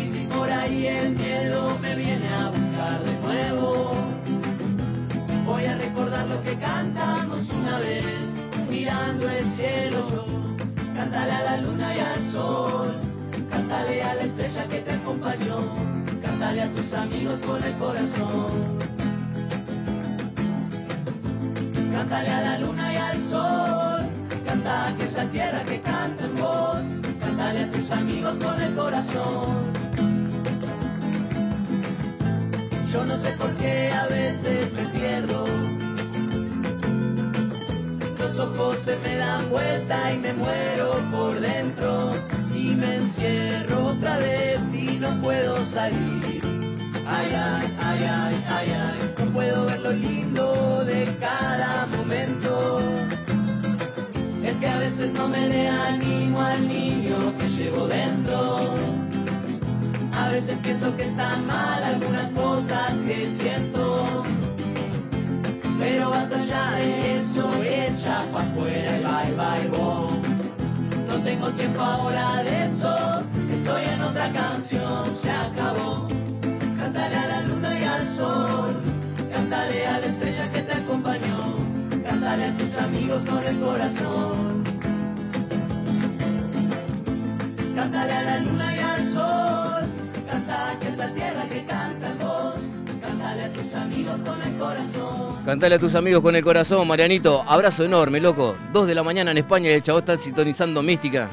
[0.00, 3.92] Y si por ahí el miedo me viene a buscar de nuevo,
[5.44, 8.06] voy a recordar lo que cantamos una vez,
[8.70, 10.24] mirando el cielo.
[10.94, 12.94] Cántale a la luna y al sol,
[13.50, 15.74] cántale a la estrella que te acompañó,
[16.22, 18.91] cántale a tus amigos con el corazón.
[22.02, 24.08] Cántale a la luna y al sol,
[24.44, 26.84] canta que es la tierra que canta en vos,
[27.20, 29.72] cántale a tus amigos con el corazón.
[32.92, 35.44] Yo no sé por qué a veces me pierdo.
[38.18, 42.14] Los ojos se me dan vuelta y me muero por dentro.
[42.52, 46.21] Y me encierro otra vez y no puedo salir.
[47.14, 49.14] Ay, ay, ay, ay, ay, ay.
[49.18, 52.80] No puedo ver lo lindo de cada momento.
[54.42, 58.74] Es que a veces no me le animo al niño que llevo dentro.
[60.14, 64.22] A veces pienso que están mal algunas cosas que siento.
[65.78, 70.10] Pero basta ya de eso, echa pa' afuera y bye bye bo.
[71.08, 76.21] No tengo tiempo ahora de eso, estoy en otra canción, se acabó.
[76.82, 78.74] Cántale a la luna y al sol,
[79.32, 81.54] cántale a la estrella que te acompañó,
[82.04, 84.64] cántale a tus amigos con el corazón.
[87.76, 89.82] Cántale a la luna y al sol,
[90.28, 92.56] canta que es la tierra que canta en vos,
[93.00, 95.44] cántale a tus amigos con el corazón.
[95.46, 97.44] Cantale a tus amigos con el corazón, Marianito.
[97.46, 98.56] Abrazo enorme, loco.
[98.72, 101.28] Dos de la mañana en España y el chavo está sintonizando Mística.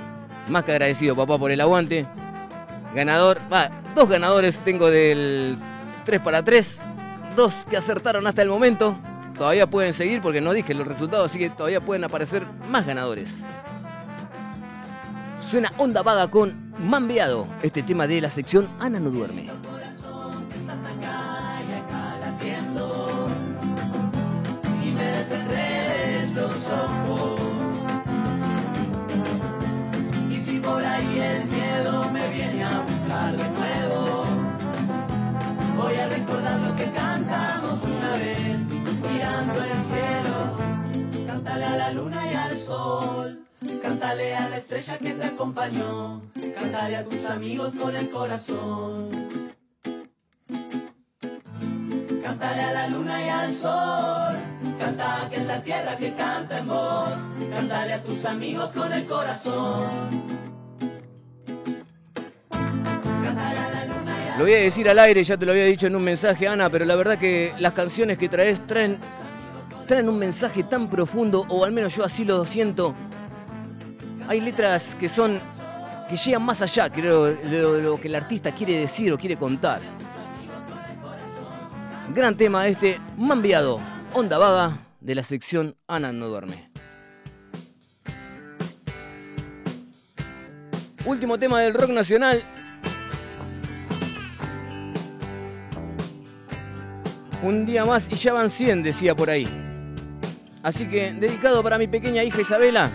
[0.48, 2.06] Más que agradecido, papá, por el aguante.
[2.94, 5.58] Ganador, va, dos ganadores tengo del
[6.06, 6.84] 3 para 3.
[7.36, 8.98] Dos que acertaron hasta el momento.
[9.38, 13.46] Todavía pueden seguir porque no dije los resultados, así que todavía pueden aparecer más ganadores.
[15.40, 19.50] Suena Onda Vaga con Mambeado, este tema de la sección Ana no duerme.
[30.30, 31.99] Y si por ahí el miedo
[33.38, 34.26] de nuevo,
[35.78, 38.60] voy a recordar lo que cantamos una vez,
[39.12, 41.28] mirando el cielo.
[41.28, 43.46] Cántale a la luna y al sol.
[43.82, 46.22] Cántale a la estrella que te acompañó,
[46.56, 49.10] cántale a tus amigos con el corazón.
[52.24, 54.38] Cántale a la luna y al sol,
[54.80, 57.20] canta que es la tierra que canta en vos,
[57.50, 60.39] cántale a tus amigos con el corazón.
[64.38, 66.70] Lo voy a decir al aire, ya te lo había dicho en un mensaje, Ana,
[66.70, 68.98] pero la verdad que las canciones que traes traen,
[69.86, 72.96] traen un mensaje tan profundo, o al menos yo así lo siento.
[74.30, 75.42] Hay letras que son.
[76.08, 79.82] que llegan más allá, creo, de lo, que el artista quiere decir o quiere contar.
[82.16, 83.82] Gran tema este, Mambiado,
[84.14, 86.70] Onda Vaga, de la sección Ana no duerme.
[91.06, 92.42] Último tema del rock nacional,
[97.42, 99.48] Un día más y ya van 100, decía por ahí.
[100.62, 102.92] Así que, dedicado para mi pequeña hija Isabela,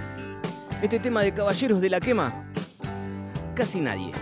[0.83, 2.45] este tema de Caballeros de la Quema,
[3.55, 4.13] casi nadie.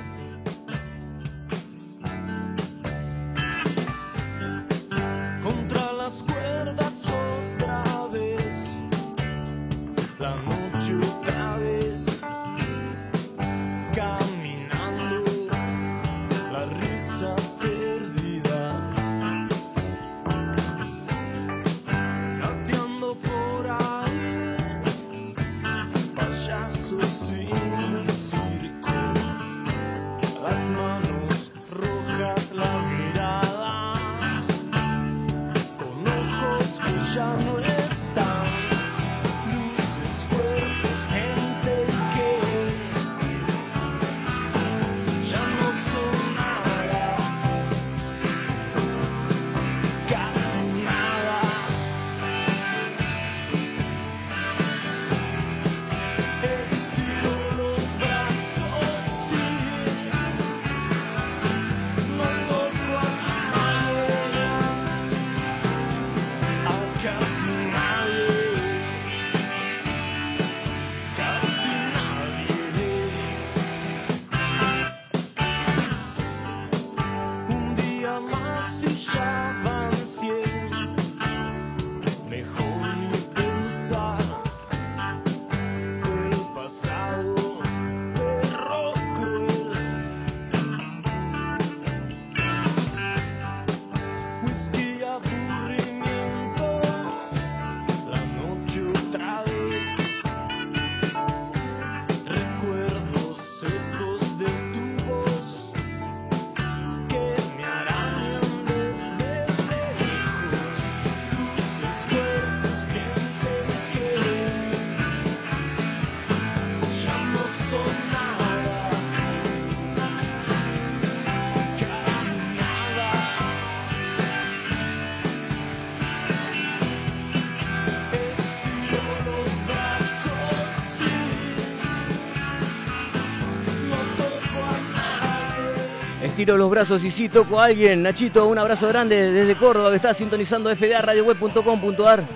[136.42, 138.02] Estiro los brazos y sí toco a alguien.
[138.02, 142.26] Nachito, un abrazo grande desde Córdoba que está sintonizando fdaradioweb.com.ar.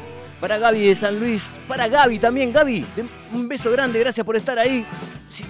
[0.41, 1.55] Para Gaby de San Luis.
[1.67, 2.53] Para Gaby también.
[2.53, 2.87] Gaby,
[3.33, 3.99] un beso grande.
[3.99, 4.87] Gracias por estar ahí.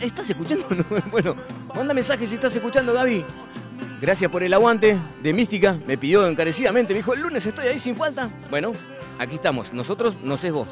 [0.01, 0.67] ¿Estás escuchando?
[0.71, 1.37] No, bueno,
[1.75, 3.27] manda mensaje si estás escuchando, Gaby.
[4.01, 5.79] Gracias por el aguante de Mística.
[5.87, 6.95] Me pidió encarecidamente.
[6.95, 8.31] Me dijo, el lunes estoy ahí sin falta.
[8.49, 8.73] Bueno,
[9.19, 9.75] aquí estamos.
[9.75, 10.69] Nosotros no sé vos.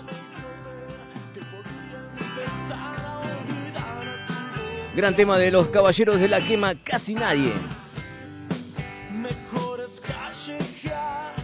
[4.96, 7.52] Gran tema de los caballeros de la quema, casi nadie.
[9.12, 11.34] Mejor es callejear,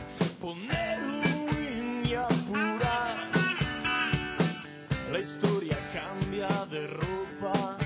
[0.41, 3.17] poner un win y apurar.
[5.11, 7.77] La historia cambia de ropa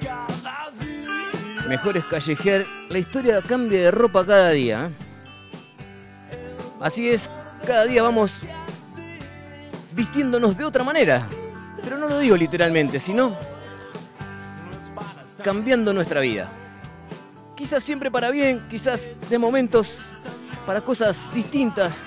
[0.00, 1.66] cada día.
[1.68, 2.64] Mejor es callejear.
[2.88, 4.86] La historia cambia de ropa cada día.
[4.86, 5.10] ¿eh?
[6.80, 7.28] Así es,
[7.66, 8.40] cada día vamos
[9.92, 11.28] vistiéndonos de otra manera.
[11.84, 13.49] Pero no lo digo literalmente, sino
[15.40, 16.50] cambiando nuestra vida.
[17.56, 20.06] Quizás siempre para bien, quizás de momentos
[20.66, 22.04] para cosas distintas,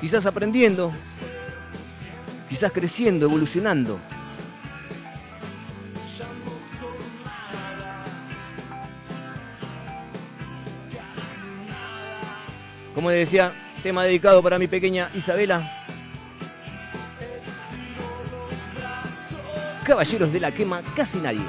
[0.00, 0.92] quizás aprendiendo,
[2.48, 3.98] quizás creciendo, evolucionando.
[12.94, 13.52] Como le decía,
[13.82, 15.86] tema dedicado para mi pequeña Isabela.
[19.84, 21.42] Caballeros de la quema, casi nadie.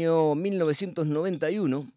[0.00, 1.92] Año 1991.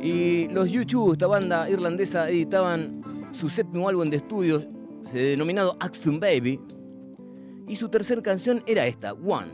[0.00, 4.64] Y los YouTube, esta banda irlandesa, editaban su séptimo álbum de estudio,
[5.12, 6.60] denominado Axton Baby.
[7.68, 9.52] Y su tercera canción era esta, One.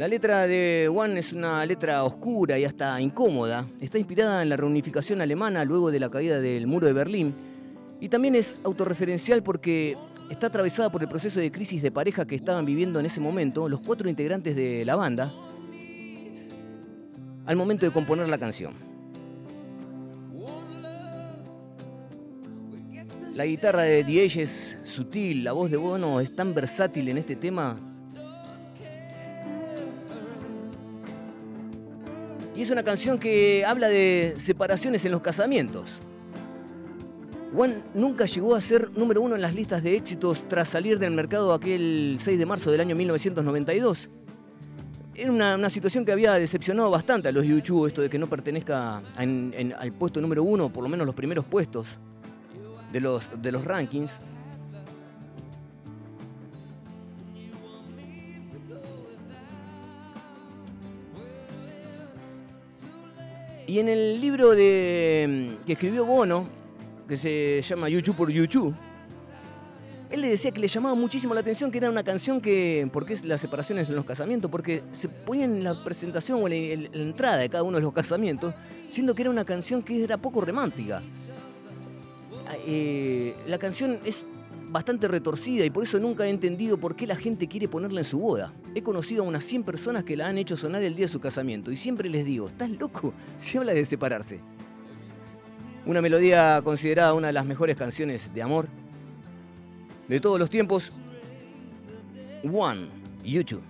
[0.00, 3.66] La letra de One es una letra oscura y hasta incómoda.
[3.82, 7.34] Está inspirada en la reunificación alemana luego de la caída del muro de Berlín.
[8.00, 9.98] Y también es autorreferencial porque
[10.30, 13.68] está atravesada por el proceso de crisis de pareja que estaban viviendo en ese momento
[13.68, 15.34] los cuatro integrantes de la banda
[17.44, 18.72] al momento de componer la canción.
[23.34, 27.18] La guitarra de The Age es sutil, la voz de Bono es tan versátil en
[27.18, 27.89] este tema.
[32.60, 36.02] Y es una canción que habla de separaciones en los casamientos.
[37.56, 41.12] One nunca llegó a ser número uno en las listas de éxitos tras salir del
[41.12, 44.10] mercado aquel 6 de marzo del año 1992.
[45.14, 48.28] Era una, una situación que había decepcionado bastante a los YouTube, esto de que no
[48.28, 51.96] pertenezca en- en- al puesto número uno, por lo menos los primeros puestos
[52.92, 54.18] de los, de los rankings.
[63.70, 66.44] Y en el libro de, que escribió Bono,
[67.06, 68.74] que se llama YouTube por YouTube,
[70.10, 72.90] él le decía que le llamaba muchísimo la atención que era una canción que.
[72.92, 74.50] ¿Por qué es las separaciones en los casamientos?
[74.50, 77.76] Porque se ponía en la presentación o en la, en la entrada de cada uno
[77.76, 78.54] de los casamientos,
[78.88, 81.00] siendo que era una canción que era poco romántica.
[82.48, 84.24] Ah, eh, la canción es
[84.68, 88.04] bastante retorcida y por eso nunca he entendido por qué la gente quiere ponerla en
[88.04, 88.52] su boda.
[88.74, 91.20] He conocido a unas 100 personas que la han hecho sonar el día de su
[91.20, 93.12] casamiento y siempre les digo, ¿estás loco?
[93.36, 94.40] Se habla de separarse.
[95.86, 98.68] Una melodía considerada una de las mejores canciones de amor
[100.08, 100.92] de todos los tiempos.
[102.44, 102.88] One,
[103.24, 103.69] YouTube.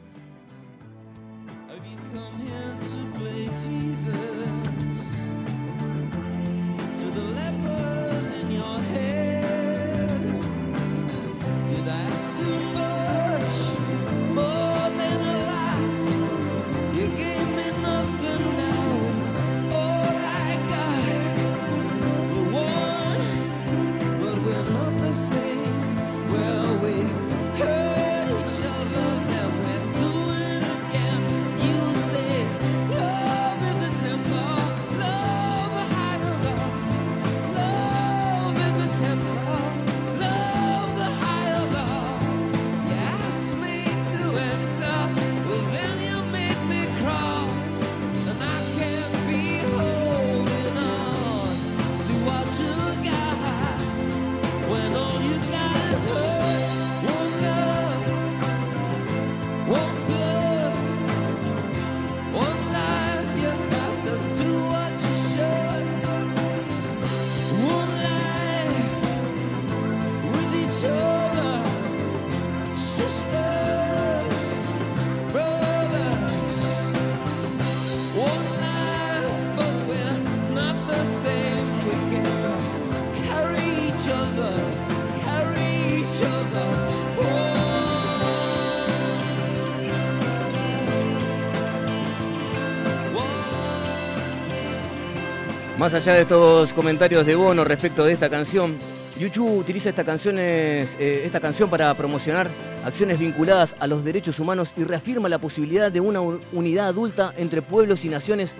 [95.90, 98.78] Más allá de estos comentarios de Bono respecto de esta canción,
[99.18, 102.48] YouTube utiliza esta, eh, esta canción para promocionar
[102.84, 107.60] acciones vinculadas a los derechos humanos y reafirma la posibilidad de una unidad adulta entre
[107.60, 108.54] pueblos y naciones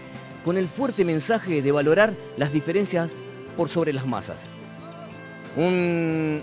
[0.44, 3.12] con el fuerte mensaje de valorar las diferencias
[3.56, 4.48] por sobre las masas.
[5.56, 6.42] Un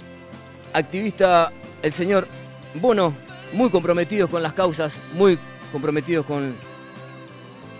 [0.71, 2.29] activista, el señor
[2.75, 3.13] Bono,
[3.51, 5.38] muy comprometido con las causas, muy
[5.73, 6.55] comprometidos con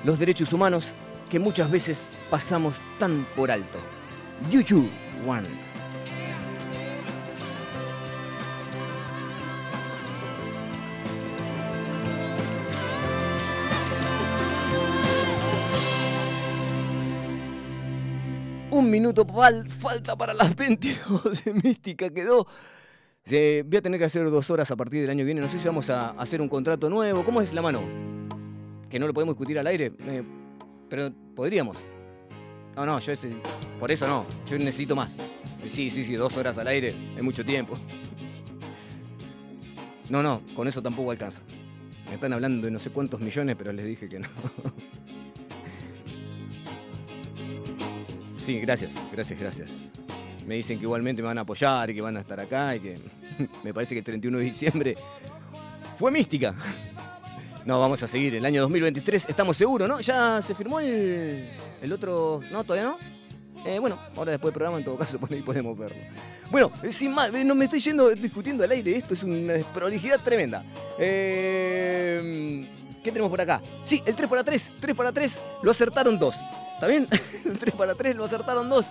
[0.04, 0.94] los derechos humanos
[1.30, 3.80] que muchas veces pasamos tan por alto.
[4.50, 4.90] YouTube
[5.28, 5.48] One.
[18.70, 22.46] Un minuto fal- falta para las 22 de Mística quedó.
[23.30, 25.42] Eh, voy a tener que hacer dos horas a partir del año que viene.
[25.42, 27.24] No sé si vamos a hacer un contrato nuevo.
[27.26, 27.82] ¿Cómo es la mano?
[28.90, 29.94] Que no lo podemos discutir al aire.
[30.06, 30.24] Eh,
[30.90, 31.78] pero podríamos.
[32.76, 33.36] No, no, yo ese,
[33.80, 34.26] por eso no.
[34.50, 35.10] Yo necesito más.
[35.68, 37.78] Sí, sí, sí, dos horas al aire es mucho tiempo.
[40.10, 41.42] No, no, con eso tampoco alcanza.
[42.08, 44.28] Me están hablando de no sé cuántos millones, pero les dije que no.
[48.46, 49.70] Sí, gracias, gracias, gracias.
[50.46, 52.80] Me dicen que igualmente me van a apoyar y que van a estar acá y
[52.80, 52.98] que
[53.64, 54.98] me parece que el 31 de diciembre
[55.98, 56.56] fue mística.
[57.68, 58.34] No, vamos a seguir.
[58.34, 60.00] El año 2023, estamos seguros, ¿no?
[60.00, 61.50] Ya se firmó el,
[61.82, 62.40] el otro.
[62.50, 62.98] No, todavía no.
[63.66, 65.98] Eh, bueno, ahora después del programa, en todo caso, por ahí podemos verlo.
[66.50, 68.96] Bueno, eh, sin más, eh, no me estoy yendo discutiendo al aire.
[68.96, 70.64] Esto es una desprolijidad tremenda.
[70.98, 72.70] Eh,
[73.04, 73.62] ¿Qué tenemos por acá?
[73.84, 74.72] Sí, el 3 para 3.
[74.80, 76.38] 3 para 3 lo acertaron dos.
[76.76, 77.06] ¿Está bien?
[77.44, 78.86] El 3 para 3 lo acertaron dos.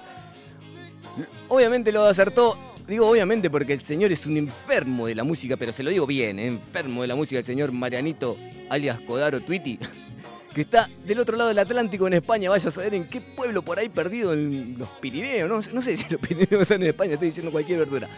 [1.49, 2.59] Obviamente lo acertó.
[2.87, 6.07] Digo obviamente porque el señor es un enfermo de la música, pero se lo digo
[6.07, 6.47] bien, ¿eh?
[6.47, 8.37] enfermo de la música, el señor Marianito,
[8.71, 9.81] alias Codaro Twitty,
[10.55, 12.49] que está del otro lado del Atlántico en España.
[12.49, 15.73] Vaya a saber en qué pueblo por ahí perdido en los Pirineos.
[15.75, 18.09] No, sé si los Pirineos están en España, estoy diciendo cualquier verdura.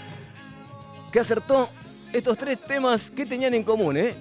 [1.11, 1.71] Que acertó
[2.13, 4.17] estos tres temas que tenían en común, ¿eh?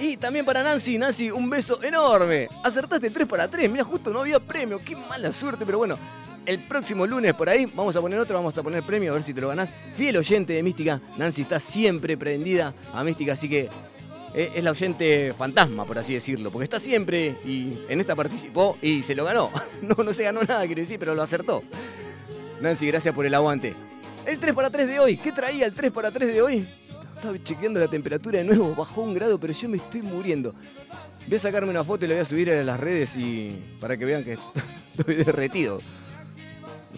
[0.00, 2.48] Y también para Nancy, Nancy, un beso enorme.
[2.64, 5.98] Acertaste 3 para 3, mira, justo no había premio, qué mala suerte, pero bueno.
[6.44, 9.22] El próximo lunes por ahí vamos a poner otro, vamos a poner premio a ver
[9.22, 9.70] si te lo ganás.
[9.94, 13.70] Fiel oyente de Mística, Nancy está siempre prendida a Mística, así que
[14.34, 18.76] eh, es la oyente fantasma, por así decirlo, porque está siempre y en esta participó
[18.82, 19.50] y se lo ganó.
[19.82, 21.62] No, no se ganó nada, quiero decir, pero lo acertó.
[22.60, 23.74] Nancy, gracias por el aguante.
[24.24, 26.68] El 3 para 3 de hoy, ¿qué traía el 3 para 3 de hoy?
[27.16, 30.54] Estaba chequeando la temperatura de nuevo, bajó un grado, pero yo me estoy muriendo.
[31.26, 33.96] Voy a sacarme una foto y la voy a subir a las redes y para
[33.96, 34.38] que vean que
[34.96, 35.80] estoy derretido.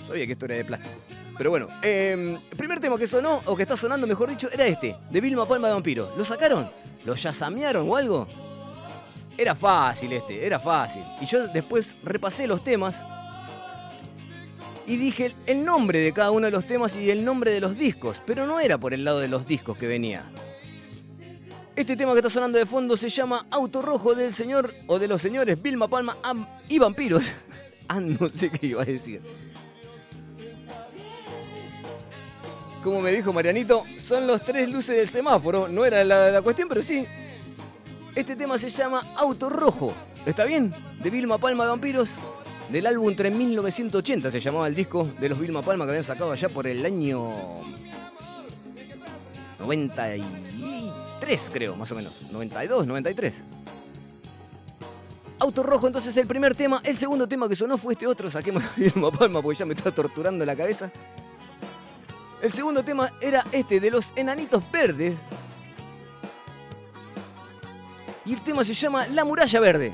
[0.05, 0.95] Sabía que esto era de plástico.
[1.37, 4.97] Pero bueno, el primer tema que sonó, o que está sonando, mejor dicho, era este,
[5.11, 6.13] de Vilma Palma de Vampiro.
[6.17, 6.71] ¿Lo sacaron?
[7.05, 8.29] ¿Lo yasamearon o algo?
[9.37, 11.03] Era fácil este, era fácil.
[11.21, 13.03] Y yo después repasé los temas
[14.87, 17.77] y dije el nombre de cada uno de los temas y el nombre de los
[17.77, 20.31] discos, pero no era por el lado de los discos que venía.
[21.75, 25.09] Este tema que está sonando de fondo se llama Auto Rojo del señor o de
[25.09, 26.17] los señores Vilma Palma
[26.69, 27.25] y Vampiros.
[27.89, 29.21] ah, no sé qué iba a decir.
[32.85, 35.69] Como me dijo Marianito, son los tres luces del semáforo.
[35.69, 37.07] No era la, cuestión, pero sí.
[38.15, 39.95] Este tema se llama Auto Rojo.
[40.27, 40.75] ¿Está bien?
[41.03, 42.17] De Vilma Palma Vampiros.
[42.71, 46.31] Del álbum entre 1980 se llamaba el disco de los Vilma Palma que habían sacado
[46.33, 47.63] allá por el año
[49.61, 52.31] 93, creo, más o menos.
[52.33, 53.35] 92, 93.
[55.39, 56.83] Auto Rojo, entonces el primer tema.
[56.85, 58.31] El segundo tema que sonó fue este otro.
[58.31, 60.93] Saquemos a Vilma Palma porque ya me está torturando la cabeza.
[62.45, 65.15] El segundo tema era este, de los enanitos verdes.
[68.27, 69.93] Y el tema se llama La muralla verde.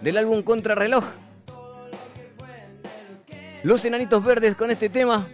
[0.00, 1.04] Del álbum Contrarreloj.
[3.64, 5.28] Los enanitos verdes con este tema.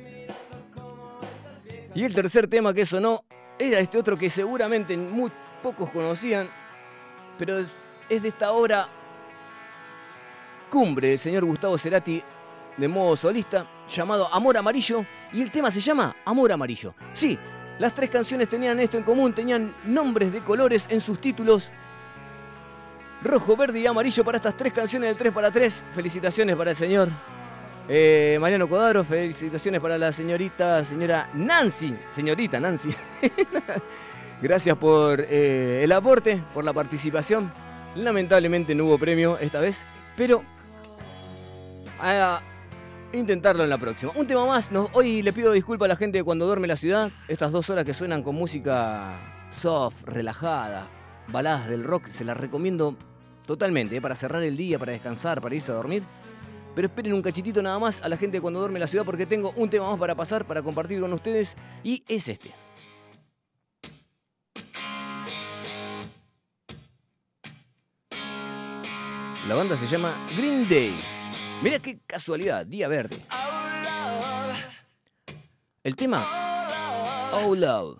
[1.94, 3.22] Y el tercer tema que sonó
[3.60, 5.30] era este otro que seguramente muy
[5.62, 6.50] pocos conocían.
[7.38, 7.70] Pero es,
[8.08, 8.88] de esta obra
[10.70, 12.22] cumbre del señor Gustavo Cerati
[12.76, 16.94] de modo solista, llamado Amor Amarillo, y el tema se llama Amor Amarillo.
[17.12, 17.38] Sí,
[17.78, 21.70] las tres canciones tenían esto en común, tenían nombres de colores en sus títulos.
[23.22, 25.84] Rojo, verde y amarillo para estas tres canciones del 3 para 3.
[25.92, 27.10] Felicitaciones para el señor
[27.86, 32.94] eh, Mariano Codaro, felicitaciones para la señorita, señora Nancy, señorita Nancy.
[34.42, 37.52] Gracias por eh, el aporte, por la participación.
[37.94, 39.84] Lamentablemente no hubo premio esta vez,
[40.16, 40.42] pero
[42.00, 42.42] a
[43.12, 44.12] intentarlo en la próxima.
[44.14, 47.10] Un tema más, hoy le pido disculpas a la gente de cuando duerme la ciudad.
[47.28, 50.88] Estas dos horas que suenan con música soft, relajada,
[51.28, 52.96] baladas del rock, se las recomiendo
[53.46, 56.04] totalmente, eh, para cerrar el día, para descansar, para irse a dormir.
[56.74, 59.26] Pero esperen un cachitito nada más a la gente de cuando duerme la ciudad porque
[59.26, 62.54] tengo un tema más para pasar, para compartir con ustedes y es este.
[69.48, 71.19] La banda se llama Green Day.
[71.62, 73.22] Mira qué casualidad, día verde.
[75.82, 77.98] El tema Oh Love.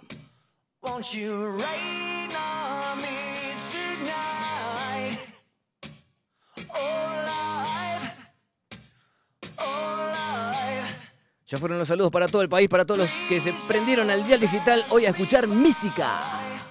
[11.46, 14.24] Ya fueron los saludos para todo el país, para todos los que se prendieron al
[14.24, 16.69] dial digital hoy a escuchar Mística.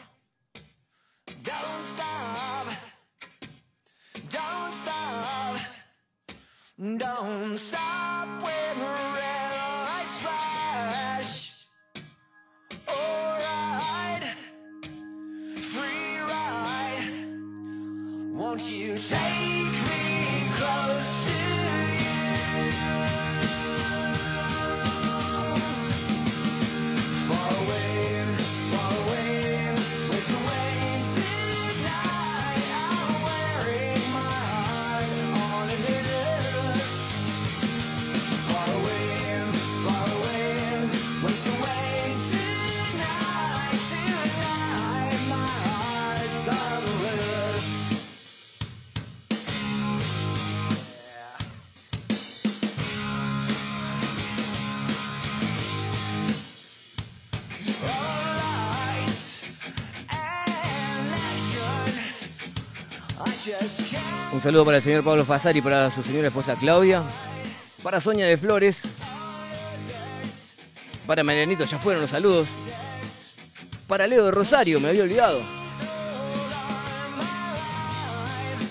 [6.81, 8.08] Don't stop
[64.39, 67.03] Un saludo para el señor Pablo Fasari, para su señora esposa Claudia,
[67.83, 68.83] para Sonia de Flores,
[71.05, 72.47] para Marianito, ya fueron los saludos,
[73.85, 75.41] para Leo de Rosario, me había olvidado.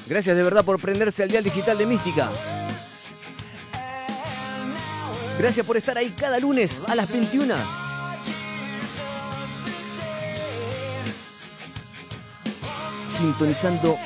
[0.07, 2.31] Gracias de verdad por prenderse al dial digital de Mística.
[5.39, 7.55] Gracias por estar ahí cada lunes a las 21.
[13.07, 13.99] Sintonizando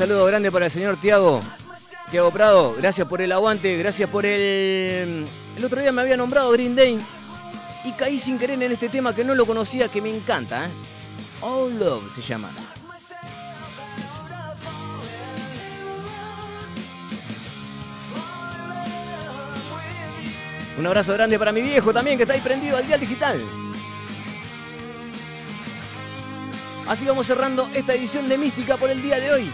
[0.00, 1.42] saludo grande para el señor Tiago.
[2.10, 5.26] Tiago Prado, gracias por el aguante, gracias por el...
[5.58, 6.98] El otro día me había nombrado Green Day
[7.84, 10.64] y caí sin querer en este tema que no lo conocía, que me encanta.
[10.64, 10.70] ¿eh?
[11.42, 12.48] All Love se llama.
[20.78, 23.38] Un abrazo grande para mi viejo también que está ahí prendido al dial digital.
[26.88, 29.52] Así vamos cerrando esta edición de Mística por el día de hoy.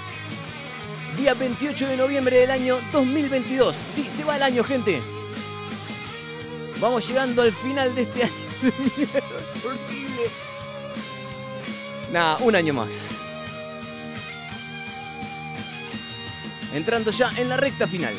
[1.16, 3.84] Día 28 de noviembre del año 2022.
[3.88, 5.00] Sí, se va el año, gente.
[6.78, 8.32] Vamos llegando al final de este año.
[9.64, 10.30] Horrible.
[12.12, 12.88] Nada, un año más.
[16.74, 18.14] Entrando ya en la recta final.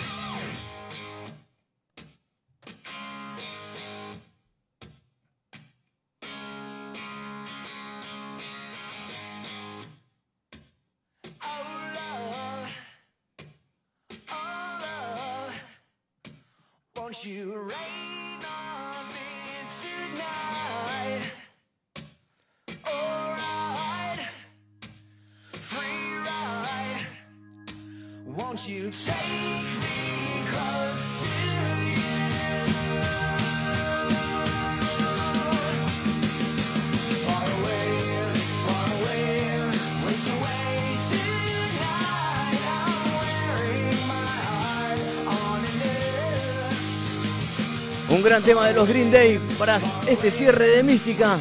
[48.43, 49.77] Tema de los Green Day para
[50.07, 51.38] este cierre de Mística.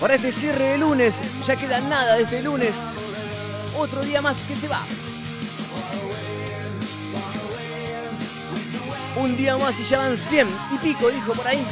[0.00, 2.74] Para este cierre de lunes, ya queda nada de este lunes.
[3.76, 4.84] Otro día más que se va.
[9.16, 11.66] Un día más y ya van 100 y pico, dijo por ahí.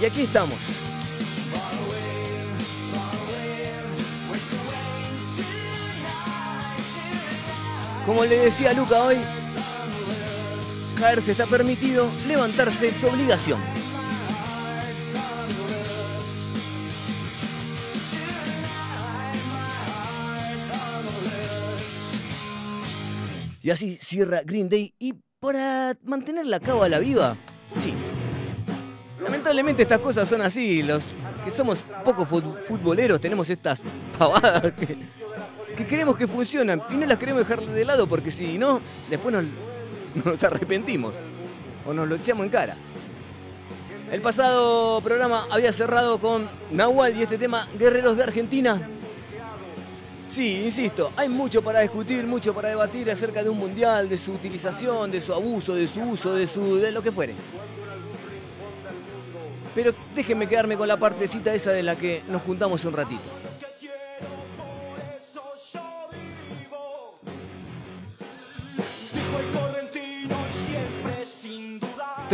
[0.00, 0.58] Y aquí estamos.
[8.06, 9.16] Como le decía Luca hoy,
[10.98, 13.58] caerse está permitido, levantarse es obligación.
[23.62, 27.36] Y así cierra Green Day y para mantener la cábala viva,
[27.78, 27.94] sí.
[29.22, 31.12] Lamentablemente estas cosas son así, los
[31.44, 33.82] que somos poco fut- futboleros tenemos estas
[34.18, 34.98] pavadas que,
[35.74, 39.34] que queremos que funcionan y no las queremos dejar de lado porque si no, después
[39.34, 39.44] nos,
[40.24, 41.14] nos arrepentimos
[41.86, 42.76] o nos lo echamos en cara.
[44.10, 48.88] El pasado programa había cerrado con Nahual y este tema Guerreros de Argentina.
[50.28, 54.32] Sí, insisto, hay mucho para discutir, mucho para debatir acerca de un mundial, de su
[54.32, 57.34] utilización, de su abuso, de su uso, de su de lo que fuere.
[59.74, 63.43] Pero déjenme quedarme con la partecita esa de la que nos juntamos un ratito.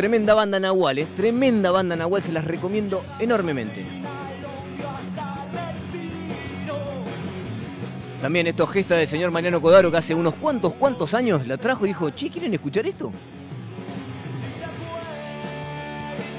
[0.01, 1.07] Tremenda banda Nahual, ¿eh?
[1.15, 3.85] Tremenda banda Nahual, se las recomiendo enormemente.
[8.23, 11.85] También estos gestas del señor Mariano Codaro que hace unos cuantos, cuantos años la trajo
[11.85, 13.13] y dijo, che, ¿quieren escuchar esto?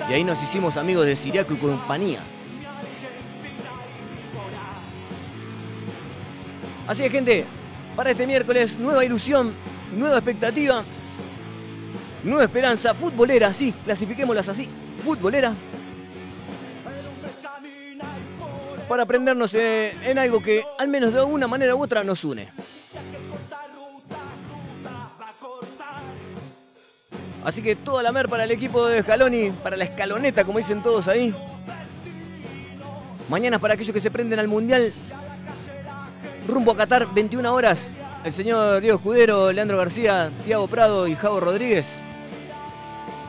[0.09, 2.21] Y ahí nos hicimos amigos de Siriaco y compañía.
[6.87, 7.45] Así es, gente,
[7.95, 9.53] para este miércoles, nueva ilusión,
[9.95, 10.83] nueva expectativa,
[12.23, 14.67] nueva esperanza, futbolera, sí, clasifiquémoslas así,
[15.03, 15.53] futbolera.
[18.87, 22.49] Para aprendernos eh, en algo que al menos de una manera u otra nos une.
[27.43, 30.83] Así que toda la mer para el equipo de Scaloni, para la escaloneta, como dicen
[30.83, 31.33] todos ahí.
[33.29, 34.93] Mañana para aquellos que se prenden al Mundial.
[36.47, 37.87] Rumbo a Qatar, 21 horas.
[38.23, 41.87] El señor Diego Escudero, Leandro García, Tiago Prado y Javo Rodríguez.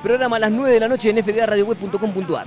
[0.03, 2.47] Programa a las 9 de la noche en fdaradioweb.com.ar.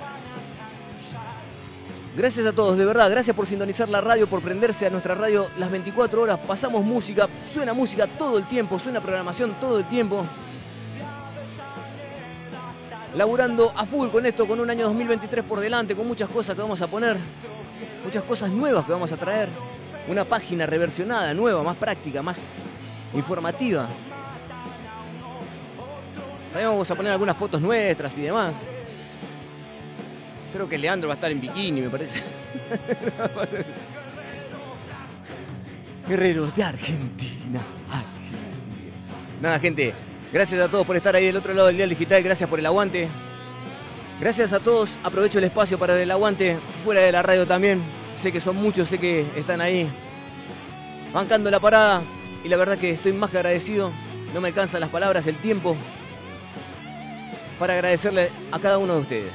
[2.18, 5.50] Gracias a todos, de verdad, gracias por sintonizar la radio, por prenderse a nuestra radio
[5.58, 6.40] las 24 horas.
[6.46, 10.26] Pasamos música, suena música todo el tiempo, suena programación todo el tiempo.
[13.16, 16.62] Laburando a full con esto, con un año 2023 por delante, con muchas cosas que
[16.62, 17.18] vamos a poner,
[18.04, 19.48] muchas cosas nuevas que vamos a traer.
[20.08, 22.44] Una página reversionada, nueva, más práctica, más
[23.14, 23.88] informativa.
[26.56, 28.54] También vamos a poner algunas fotos nuestras y demás.
[30.54, 32.18] Creo que Leandro va a estar en bikini, me parece.
[36.08, 37.60] Guerreros de Argentina.
[37.92, 38.54] Argentina.
[39.42, 39.94] Nada, gente.
[40.32, 42.24] Gracias a todos por estar ahí del otro lado del Dial Digital.
[42.24, 43.10] Gracias por el aguante.
[44.22, 44.98] Gracias a todos.
[45.04, 47.84] Aprovecho el espacio para el aguante fuera de la radio también.
[48.16, 49.90] Sé que son muchos, sé que están ahí
[51.14, 52.02] bancando la parada.
[52.46, 53.92] Y la verdad que estoy más que agradecido.
[54.34, 55.76] No me alcanzan las palabras, el tiempo
[57.60, 59.34] para agradecerle a cada uno de ustedes.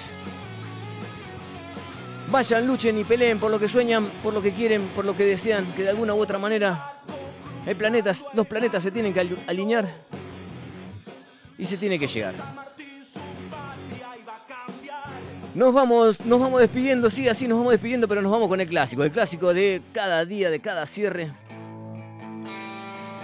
[2.31, 5.25] Vayan, luchen y peleen por lo que sueñan, por lo que quieren, por lo que
[5.25, 6.95] desean, que de alguna u otra manera
[8.35, 9.89] los planetas se tienen que al- alinear
[11.59, 12.35] y se tiene que llegar.
[15.53, 18.69] Nos vamos, nos vamos despidiendo, sí, así nos vamos despidiendo, pero nos vamos con el
[18.69, 21.33] clásico, el clásico de cada día, de cada cierre.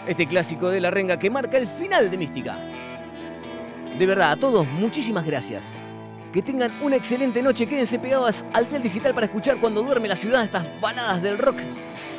[0.09, 2.57] Este clásico de la renga que marca el final de Mística.
[3.99, 5.79] De verdad, a todos, muchísimas gracias.
[6.31, 7.67] Que tengan una excelente noche.
[7.67, 11.57] Quédense pegados al dial digital para escuchar cuando duerme la ciudad estas baladas del rock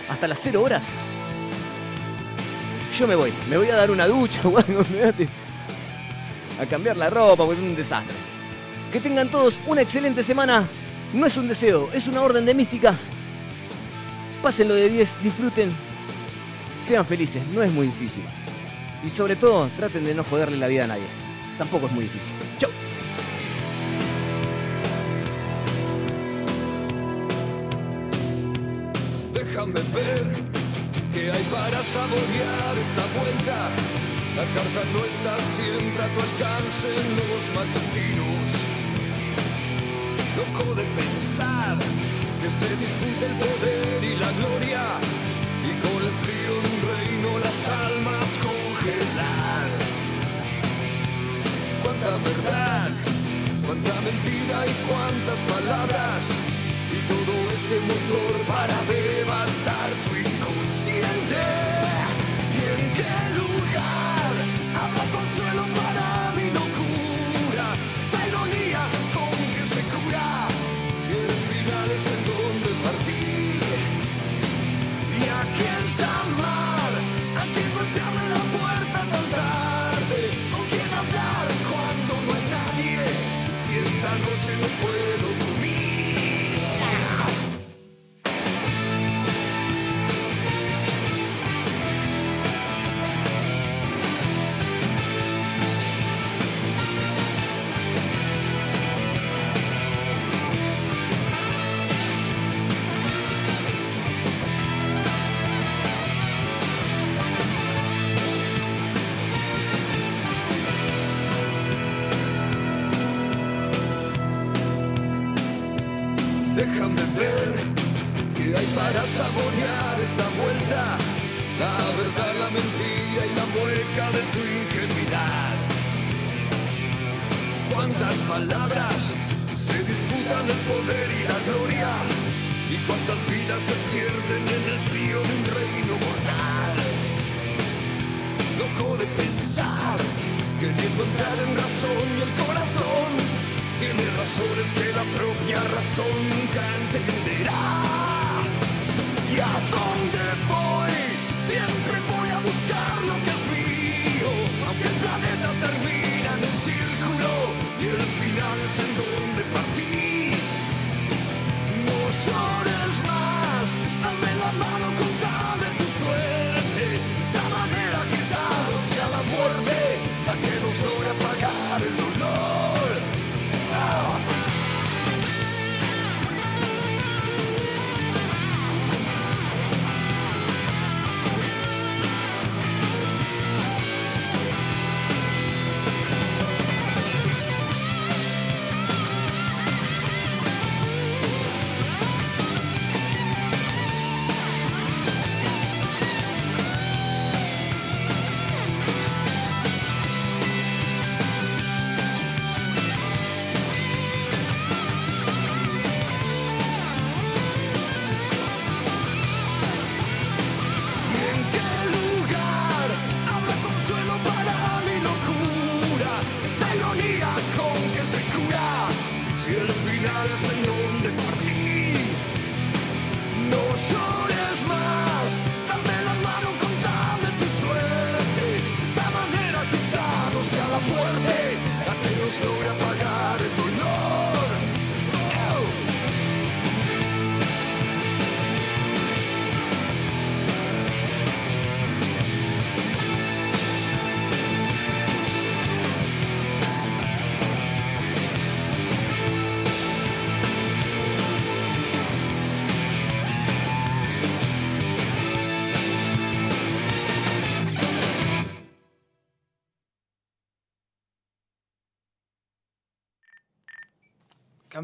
[0.09, 0.87] hasta las 0 horas.
[2.97, 4.83] Yo me voy, me voy a dar una ducha o algo.
[6.59, 8.15] A cambiar la ropa porque es un desastre.
[8.91, 10.67] Que tengan todos una excelente semana.
[11.13, 12.95] No es un deseo, es una orden de mística.
[14.41, 15.71] Pásenlo de 10, disfruten.
[16.79, 18.23] Sean felices, no es muy difícil.
[19.05, 21.26] Y sobre todo, traten de no joderle la vida a nadie.
[21.57, 22.35] Tampoco es muy difícil.
[22.59, 22.69] Chau.
[29.33, 30.25] Déjame ver
[31.13, 33.57] qué hay para saborear esta vuelta.
[34.35, 38.49] La carta no está siempre a tu alcance en los matutinos.
[40.37, 41.77] Loco de pensar
[42.39, 44.83] que se disputa el poder y la gloria.
[45.65, 49.86] Y con el frío de un reino las almas congelar.
[52.07, 52.89] Cuánta verdad,
[53.65, 56.29] cuánta mentira y cuántas palabras.
[56.89, 62.06] Y todo este motor para devastar tu inconsciente.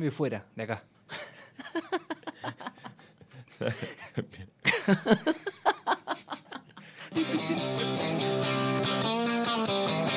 [0.03, 0.83] Cambio fuera, de acá.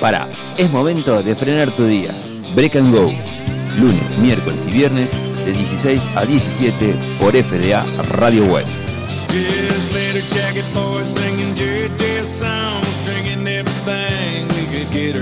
[0.00, 0.26] Para,
[0.58, 2.10] es momento de frenar tu día.
[2.56, 3.12] Break and Go.
[3.78, 5.12] Lunes, miércoles y viernes
[5.44, 7.84] de 16 a 17 por FDA
[8.18, 8.66] Radio Web.
[12.24, 15.14] Songs, drinking everything we could get